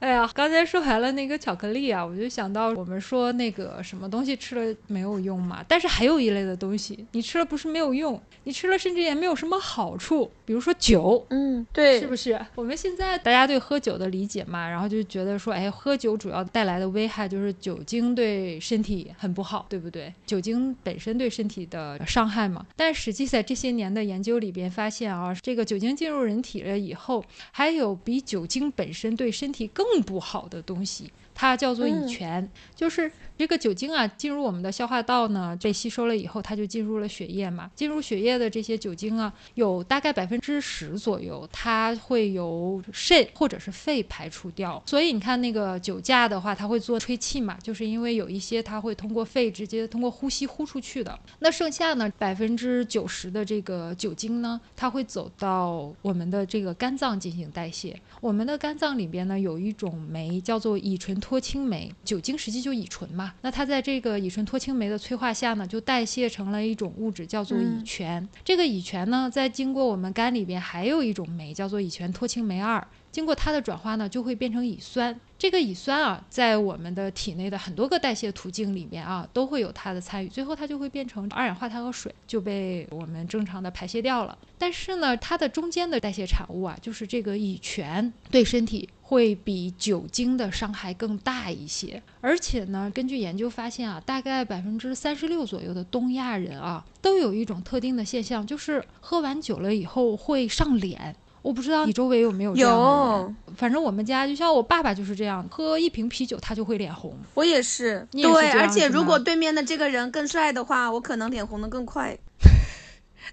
[0.00, 5.64] 哎呀，刚才说完了那个巧克力啊，我就想到我们说那个什么东西吃了没有用嘛？
[5.66, 10.30] 但是还有一类的东西，你吃了不是没有用，你吃了甚至也没有什么好处。
[10.44, 12.38] 比如说酒，嗯，对，是不是？
[12.54, 20.14] 我们现在大家对喝酒的理解嘛，然后就觉得说，哎，喝酒主要带来的危害就是酒精对身体很不好，对不对？
[20.24, 22.64] 酒精本身对身体的伤害嘛。
[22.76, 37.70] 但实际在这些年的研究里边发现啊，这个酒精进入人体了以后，还有比酒精本身对身体更更不好的东西，它叫做乙醛，就是这个酒精啊，进入我们的消化道呢，被吸收了以后，它就进入了血液嘛。
[37.76, 44.82] 进入血液的这些酒精啊，有大概百分之十左右，它会由肾或者是肺排出掉。
[44.86, 51.16] 所以你看那个酒驾的话，它会做吹气嘛，就是因为有一些它会通过肺直接通过呼吸呼出去的。
[51.38, 57.96] 那剩下呢，百分之九十的这个酒精呢，它会走到我们的这个肝脏进行代谢。
[58.20, 63.27] 我们的肝脏里边呢，有一种酶叫做乙醇脱氢酶，酒精实际就乙醇嘛。
[63.42, 68.28] 那它在这个乙醇脱氢酶的催化下呢，就代谢成了一种物质叫做乙醛。
[68.44, 72.86] 这个乙醛呢，在经过我们肝里边还有一种酶叫做乙醛脱氢酶二。
[73.10, 75.18] 经过它的转化呢，就会变成乙酸。
[75.38, 80.28] 这个乙酸啊，在我们的体内的很多个代谢途径里面啊，都会有它的参与。
[80.28, 84.36] 最后它就会变成二氧化碳和水，就被我们正常的排泄掉了。
[84.58, 92.02] 但是呢，它的中间的代谢产物啊，就是这个乙醛，对身体会比酒精的伤害更大一些。
[92.20, 101.16] 而且呢，根据研究发现啊，大概百分之三十六左右的东亚人啊，都有一种特定的现象，就是喝完酒了以后会上脸。
[101.40, 103.36] 我不知道你周围有没有这样的人。
[103.56, 107.16] 反正我们家就像我爸爸就是这样，喝一瓶啤酒他就会脸红。
[107.32, 112.18] 我也是，也是对，而且如果对面的这个人更帅的话，我可能脸红的更快。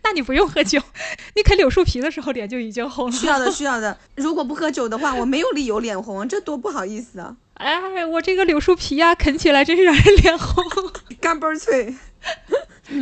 [0.03, 0.81] 那你不用喝酒，
[1.35, 3.11] 你啃柳树皮的时候脸就已经红了。
[3.11, 3.97] 需要的，需要的。
[4.15, 7.35] 如果不喝酒的话，我没有理由脸红，这多不好意思啊！
[7.55, 10.63] 哎，我这个柳树皮呀、啃起来真是让人脸红。
[11.21, 11.95] 干嘣儿脆。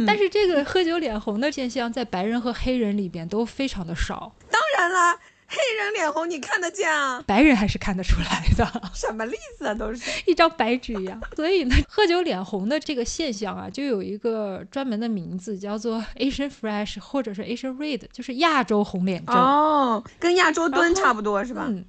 [0.08, 5.18] 但是这个喝酒脸红的现象，在白人和黑人里边都非常的少，当然啦，
[5.56, 7.24] 黑人脸红你看得见啊？
[7.28, 9.74] 白人还是看得出来的， 什么例子啊？
[9.74, 10.02] 都是。
[10.26, 11.20] 一张白纸一样。
[11.36, 19.36] 所以呢，喝酒脸红的这个现象啊，就有一个专门的名字，叫做 Asian Fresh 或者是 Asian Red，就是亚洲红脸症。
[19.36, 21.66] 哦，跟亚洲蹲差不多是吧？
[21.70, 21.86] 嗯，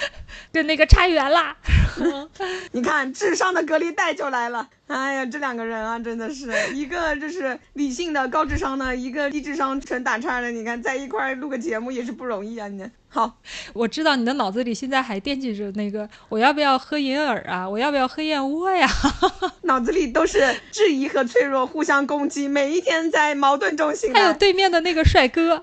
[0.52, 1.56] 跟那个差远啦。
[2.72, 4.68] 你看智商的隔离带就来了。
[4.86, 10.50] 哎呀，这两个人啊，真的是一个就是理性的高智商的，一个低智商纯打岔的。
[10.50, 12.68] 你看在一块儿录个节目也是不容易啊。
[12.68, 13.38] 你好，
[13.74, 17.68] 我知道你的脑子里现在还惦记着那个，我要不要喝银耳啊？
[17.68, 18.88] 我要不要喝燕窝呀？
[19.62, 24.32] 脑子里都是质疑和脆弱互相攻击，每一天在矛盾中醒还有。
[24.34, 25.62] 对面的那个帅哥。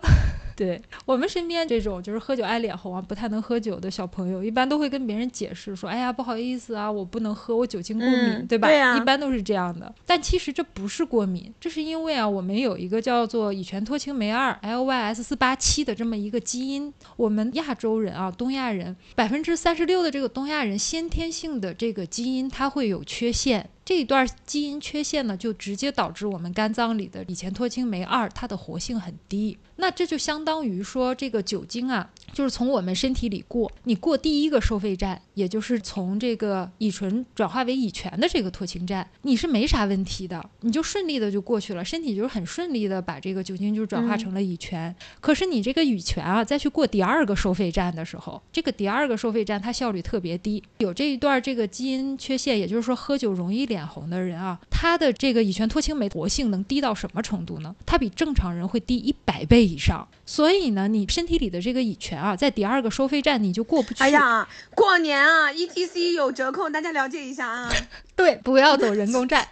[0.60, 9.96] 对我们身边这种就是喝酒爱脸红啊，不太能喝酒的小朋友，一般都会跟别人解释说：“哎呀，不好意思啊，我不能喝，我酒精过敏，嗯对吧？”对啊一般都是这样的。
[10.06, 16.94] 但其实这不是过敏，这是因为啊，我们有一个叫做乙醛脱氢酶二 （LYS 四八七）的这么一个基因。
[17.16, 23.70] 我们亚洲人啊，东亚人百分之三十六的这个东亚人先天性的这个基因，它会有缺陷。
[23.90, 29.58] 这一段基因缺陷呢，就直接导致我们肝脏里的乙醛脱氢酶二它的活性很低。
[29.78, 44.94] 那这就相当于说，这个酒精啊，就是从我们身体里过，你过第一个收费站，也就是从这个乙醇转化为乙醛的这个脱氢站，你是没啥问题的，你就顺利的就过去了，身体就是很顺利的把这个酒精就转化成了乙醛。
[45.20, 57.76] 可是你这个乙醛啊，再去过第二个收费站的时候，这个第二个收费站它效率特别低，有这一段这个基因缺陷，也就是说喝酒容易脸红的人啊，他的这个乙醛脱氢酶活性能低到什么程度呢？
[57.86, 60.08] 它比正常人会低一百倍以上。
[60.26, 64.02] 所以呢，你身体里的这个乙醛啊，在第二个收费站你就过不去。
[64.02, 67.70] 哎呀，过年啊，ETC 有折扣，大家了解一下啊。
[68.16, 69.46] 对，不要走人工站，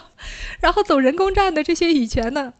[0.60, 2.52] 然后走人工站的这些乙醛呢，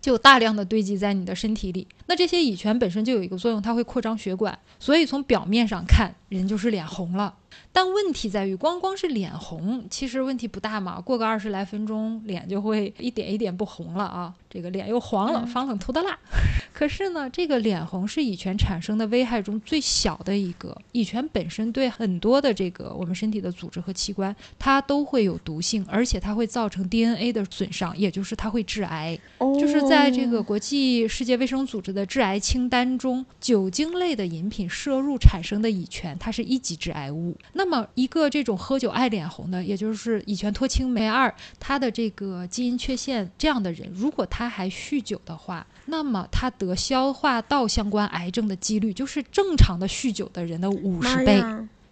[0.00, 1.88] 就大量的堆积在你的身体里。
[2.06, 7.34] 那这些乙醛本身就有一个作用，它会扩张血管，所以从表面上看，人就是脸红了。
[7.72, 11.00] 但问题在于，光光是脸红，其实问题不大嘛。
[11.00, 16.18] 过个二十来分钟，脸就会一点一点不红了啊，这个脸又黄了，防冷涂的蜡。
[16.74, 20.76] 可是呢，这个脸红是乙醛产生的危害中最小的一个。
[20.92, 29.18] 乙醛本身对很多的这个我们身体的组织和器官，它都会有毒性，而且它会造成 DNA 的损伤，也就是它会致癌。
[29.38, 37.36] 哦就是在这个国际世界卫生组织的致癌清单中，酒精类的饮品摄入产生的乙醛，它是一级致癌物。
[37.54, 51.42] 那么，一个这种喝酒爱脸红的，也就是乙醛脱氢酶二，它的这个基因缺陷这样的人，如果他还酗酒的话，那么他得消化道相关癌症的几率就是正常的酗酒的人的五十倍。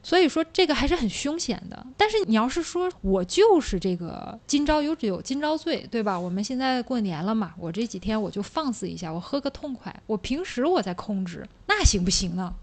[0.04, 1.84] 所以说这个还是很凶险的。
[1.96, 6.16] 但是你要是说我就是这个今朝有酒今朝醉，对吧？
[6.20, 9.92] 我们现在过年了嘛，我这几天我就放肆一下，我喝个痛快。
[10.06, 12.54] 我平时我在控制，那行不行呢？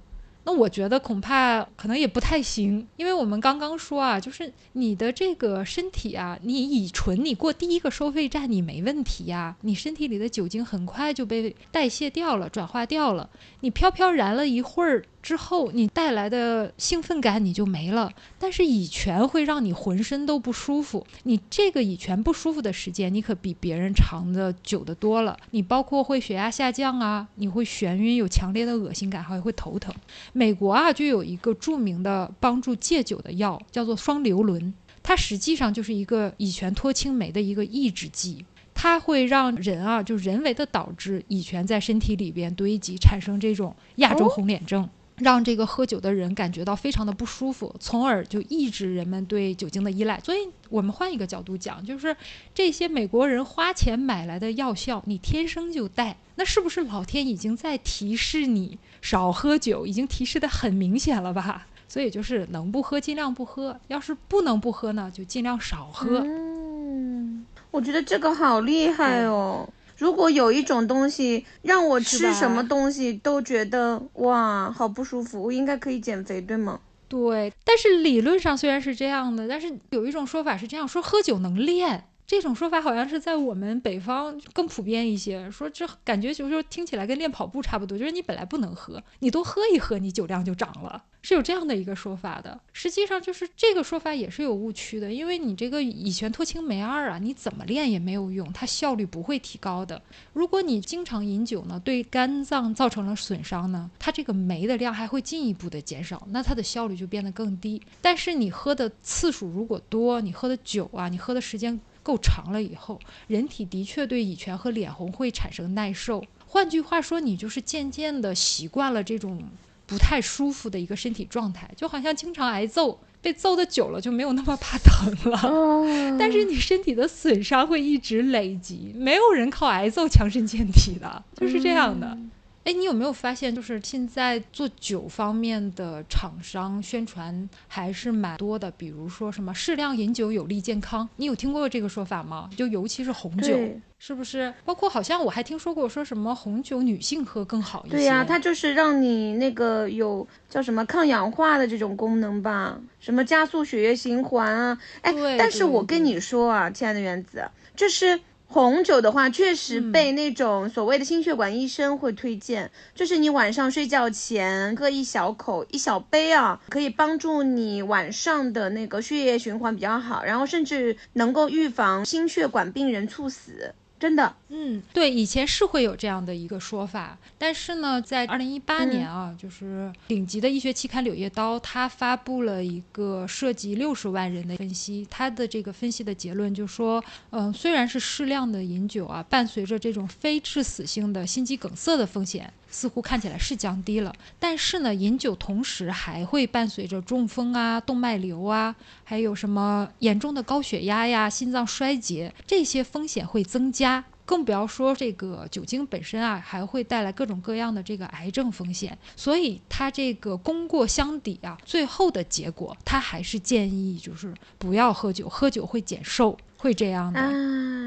[0.44, 13.30] 那我觉得恐怕可能也不太行，因为我们刚刚说啊，就是你的这个身体啊，你乙醇你过第一个收费站你没问题呀、你身体里的酒精很快就被代谢掉了、转化掉了，
[13.60, 18.12] 你飘飘然了一会儿之后，你带来的兴奋感你就没了。
[18.40, 25.38] 但是乙醛会让你浑身都不舒服，你这个乙醛不舒服的时间，你可比别人长的久的多了。
[25.52, 29.94] 你包括会血压下降啊，你会眩晕，有强烈的恶心感，还会头疼。
[30.34, 38.46] 美国啊，就有一个著名的帮助戒酒的药，叫做双硫仑，它实际上就是一个乙醛脱氢酶的一个抑制剂。
[38.74, 44.90] 它会让人啊，就人为的导致乙醛在身体里边堆积，产生这种亚洲红脸症。
[45.22, 50.20] 让这个喝酒的人感觉到非常的不舒服，从而就抑制人们对酒精的依赖。
[50.20, 52.16] 所以，我们换一个角度讲，就是
[52.56, 61.68] 这些美国人花钱买来的药效，你天生就带，那是不是老天已经在提示你少喝酒，已经提示的很明显了吧？
[61.88, 66.24] 所以就是能不喝尽量不喝，要是不能不喝呢，就尽量少喝。
[66.26, 69.70] 嗯，我觉得这个好厉害哦。
[70.02, 76.80] 如果有一种东西让我吃什么东西都觉得哇好不舒服，我应该可以减肥，对吗？
[77.08, 92.58] 对，但是理论上虽然是这样的，但是有一种说法是这样说：喝酒能练，这种说法好像是在我们北方更普遍一些，说这感觉就是听起来跟练跑步差不多，就是你本来不能喝，你多喝一喝，你酒量就涨了，是有这样的一个说法的。
[92.72, 100.02] 实际上就是这个说法也是有误区的，因为你这个乙醛脱氢酶二啊，你怎么练也没有用，它效率不会提高的。
[100.32, 107.82] 如果你经常饮酒呢，对肝脏造成了损伤呢，它这个酶的量还会进一步的减少，那它的效率就变得更低。
[108.02, 111.78] 但是你喝的次数如果多，你喝的酒啊，你喝的时间。
[112.04, 116.24] 够长了以后，人体的确对乙醛和脸红会产生耐受。
[116.46, 119.42] 换句话说，你就是渐渐的习惯了这种
[119.86, 126.18] 不太舒服的一个身体状态，就好像经常挨揍，被揍的久了就没有那么怕疼了。
[126.18, 132.18] 但是你身体的损伤会一直累积，没有人靠挨揍强身健体的，就是这样的。
[132.64, 138.70] 哎，你有没有发现，就是现在做酒方面的厂商宣传还是蛮多的？
[138.72, 142.52] 比如说什么适量饮酒有利健康，你有听过这个说法吗？
[142.56, 143.58] 就尤其是红酒，
[143.98, 144.54] 是不是？
[144.64, 147.96] 包括好像我还听说过，说什么红酒女性喝更好一些。
[147.96, 154.78] 对呀，它就是让你那个有叫什么抗氧化的这种功能吧，什么加速血液循环啊。
[155.02, 158.20] 哎，但是我跟你说啊，亲爱的原子，这是。
[158.54, 173.74] 红酒的话，确实被那种所谓的心血管医生会推荐，就是你晚上睡觉前喝一小口、一小杯啊，可以帮助你晚上的那个血液循环比较好，然后甚至能够预防心血管病人猝死。
[174.02, 192.52] 真的，嗯，对，以前是会有这样的一个说法，但是呢，在二零一八年啊，就是顶级的医学期刊《柳叶刀》，它发布了一个涉及六十万人的分析，它的这个分析的结论就说，嗯，虽然是适量的饮酒啊，伴随着这种非致死性的心肌梗塞的风险。
[192.72, 208.98] 似乎看起来是降低了，但是呢，饮酒同时还会伴随着中风啊、动脉瘤啊，还有什么严重的高血压呀、心脏衰竭这些风险会增加，更不要说这个酒精本身啊，还会带来各种各样的这个癌症风险。
[209.16, 216.38] 所以它这个功过相抵啊，最后的结果，他还是建议就是不要喝酒，喝酒会减寿。
[216.58, 217.20] 会这样的。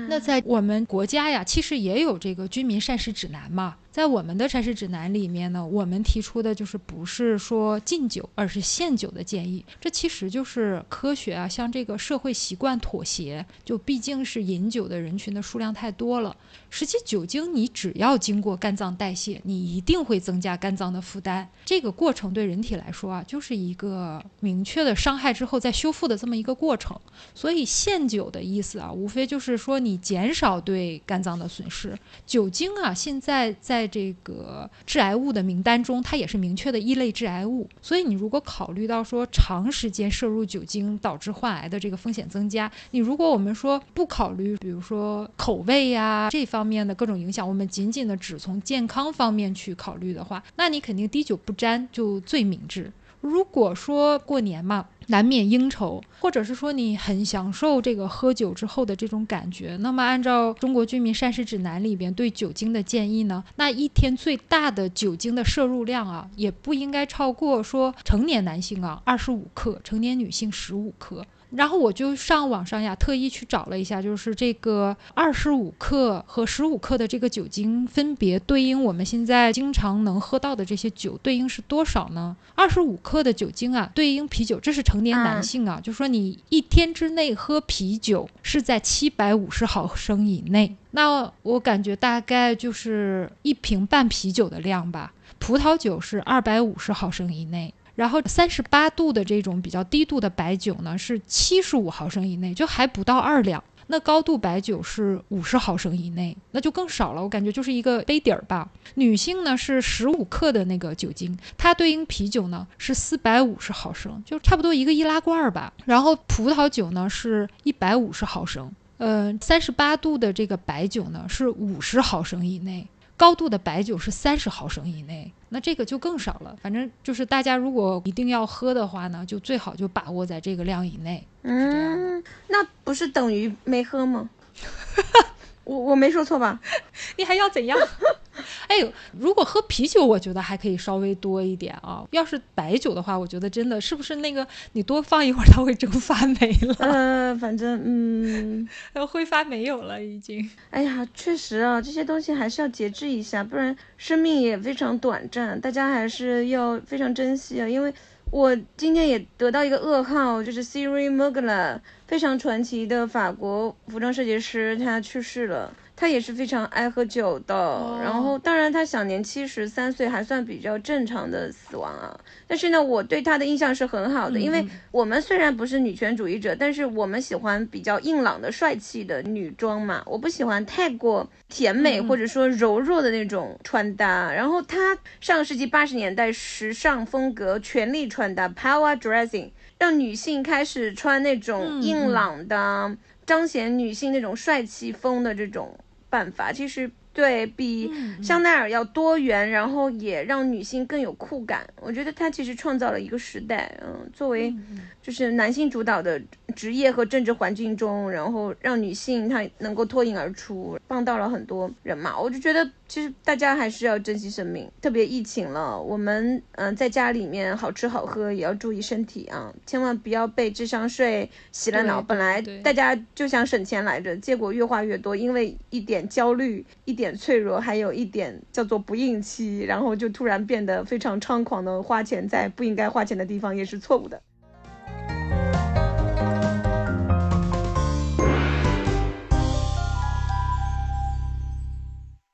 [0.09, 3.77] 那在我们国家呀，其实也有这个居民膳食指南嘛。
[3.95, 9.65] 在我们的膳食指南里面呢，我们提出的就是不是说禁酒，而是限酒的建议。
[9.81, 13.47] 这其实就是科学啊，向这个社会习惯妥协。
[13.65, 16.37] 就毕竟是饮酒的人群的数量太多了，
[16.71, 21.49] 实际酒精你只要经过肝脏代谢，你一定会增加肝脏的负担。
[21.65, 27.01] 这个过程对人体来说啊，就是一个明确的伤害之后再修复的这么一个过程。
[27.33, 28.81] 所以限酒的意思。
[28.81, 31.97] 啊，无非就是说你减少对肝脏的损失。
[32.27, 37.69] 酒精啊，现在在在这个致癌物的名单中，它也是明确的一类致癌物。
[37.83, 52.91] 所以你如果考虑到说长时间摄入酒精导致患癌的这个风险增加，你如果我们说不考虑，比如说口味呀这方面的各种影响，我们仅仅的只从健康方面去考虑的话，那你肯定滴酒不沾就最明智。
[53.25, 71.25] 如果说过年嘛，难免应酬，或者是说你很享受这个喝酒之后的这种感觉，那么按照中国居民膳食指南里边对酒精的建议呢，那一天最大的酒精的摄入量啊，也不应该超过说成年男性啊二十五克，成年女性十五克。
[71.57, 82.37] 然后我就上网上呀，特意去找了一下，就是这个二十五克和十五克的这个酒精，分别对应我们现在经常能喝到的这些酒，对应是多少呢？
[82.55, 95.13] 二十五克的酒精啊，对应啤酒，这是成年男性啊，就说你一天之内喝啤酒是在七百五十毫升以内，那我感觉大概就是一瓶半啤酒的量吧。
[95.39, 97.73] 葡萄酒是二百五十毫升以内。
[97.95, 103.63] 然后三十八度的这种比较低度的白酒呢，是七十五毫升以内，就还不到二两。
[103.87, 107.23] 那高度白酒是五十毫升以内，那就更少了。
[107.23, 108.67] 我感觉就是一个杯底儿吧。
[108.95, 115.71] 女性呢是十五克的那个酒精，它对应啤酒呢是四百五十毫升，就差不多一个易拉罐儿吧。
[115.85, 122.89] 然后葡萄酒呢是一百五十毫升，呃，三十八度的这个白酒呢是五十毫升以内。
[123.17, 126.57] 高度的白酒是三十毫升以内，那这个就更少了。
[126.61, 131.25] 反正就是大家如果一定要喝的话呢，就最好就把握在这个量以内。
[131.43, 134.29] 嗯，那不是等于没喝吗？
[135.65, 136.61] 我我没说错吧？
[137.19, 137.79] 你还要怎样？
[138.69, 142.05] 哎呦，如果喝啤酒，我觉得还可以稍微多一点啊。
[142.11, 146.75] 要是白酒的话，我觉得真的是不是那个你多放一会儿，它会蒸发没了？
[146.81, 148.69] 呃，反正嗯，
[149.09, 150.51] 挥发没有了已经。
[150.71, 157.93] 哎呀，确实啊，这些东西还是要节制一下，不然生命也非常短暂，大家还是要非常珍惜啊，因为。
[158.35, 161.79] 我今天也得到一个噩耗，就是 Siri Mugler，
[162.09, 165.73] 非常传奇的法国服装设计师，他去世了。
[165.97, 172.19] 他也是非常爱喝酒的，然后当然他享年七十三岁，还算比较正常的死亡啊。
[172.49, 180.03] 但是呢，我对他的印象是很好的，因为我们虽然不是女权主义者，但是我们喜欢比较硬朗的、帅气的女装嘛。
[180.05, 184.33] 我不喜欢太过甜美或者说柔弱的那种穿搭。
[184.33, 195.79] 然后他上个世纪八十年代时尚风格权力穿搭 （power dressing） 让女性开始穿那种硬朗的、彰显女性那种帅气风的这种。
[196.15, 197.91] 办法其实对比
[198.23, 201.67] 香奈儿要多元，然后也让女性更有酷感。
[201.81, 204.53] 我觉得它其实创造了一个时代，嗯，作为
[205.01, 206.21] 就是男性主导的
[206.55, 212.19] 职业和政治环境中，然后让女性她能够脱颖而出，帮到了很多人嘛。
[212.21, 212.71] 我就觉得。
[212.87, 222.03] 其实大家还是要珍惜生命，特别疫情了，我们嗯在家里面好吃好喝也要注意身体啊，千万不要被智商税洗了脑。
[222.03, 234.23] 本来大家就想省钱来着，结果越花越多，因为一点焦虑、一点脆弱，还有一点叫做不应期，然后就突然变得非常猖狂的花钱在不应该花钱的地方，也是错误的。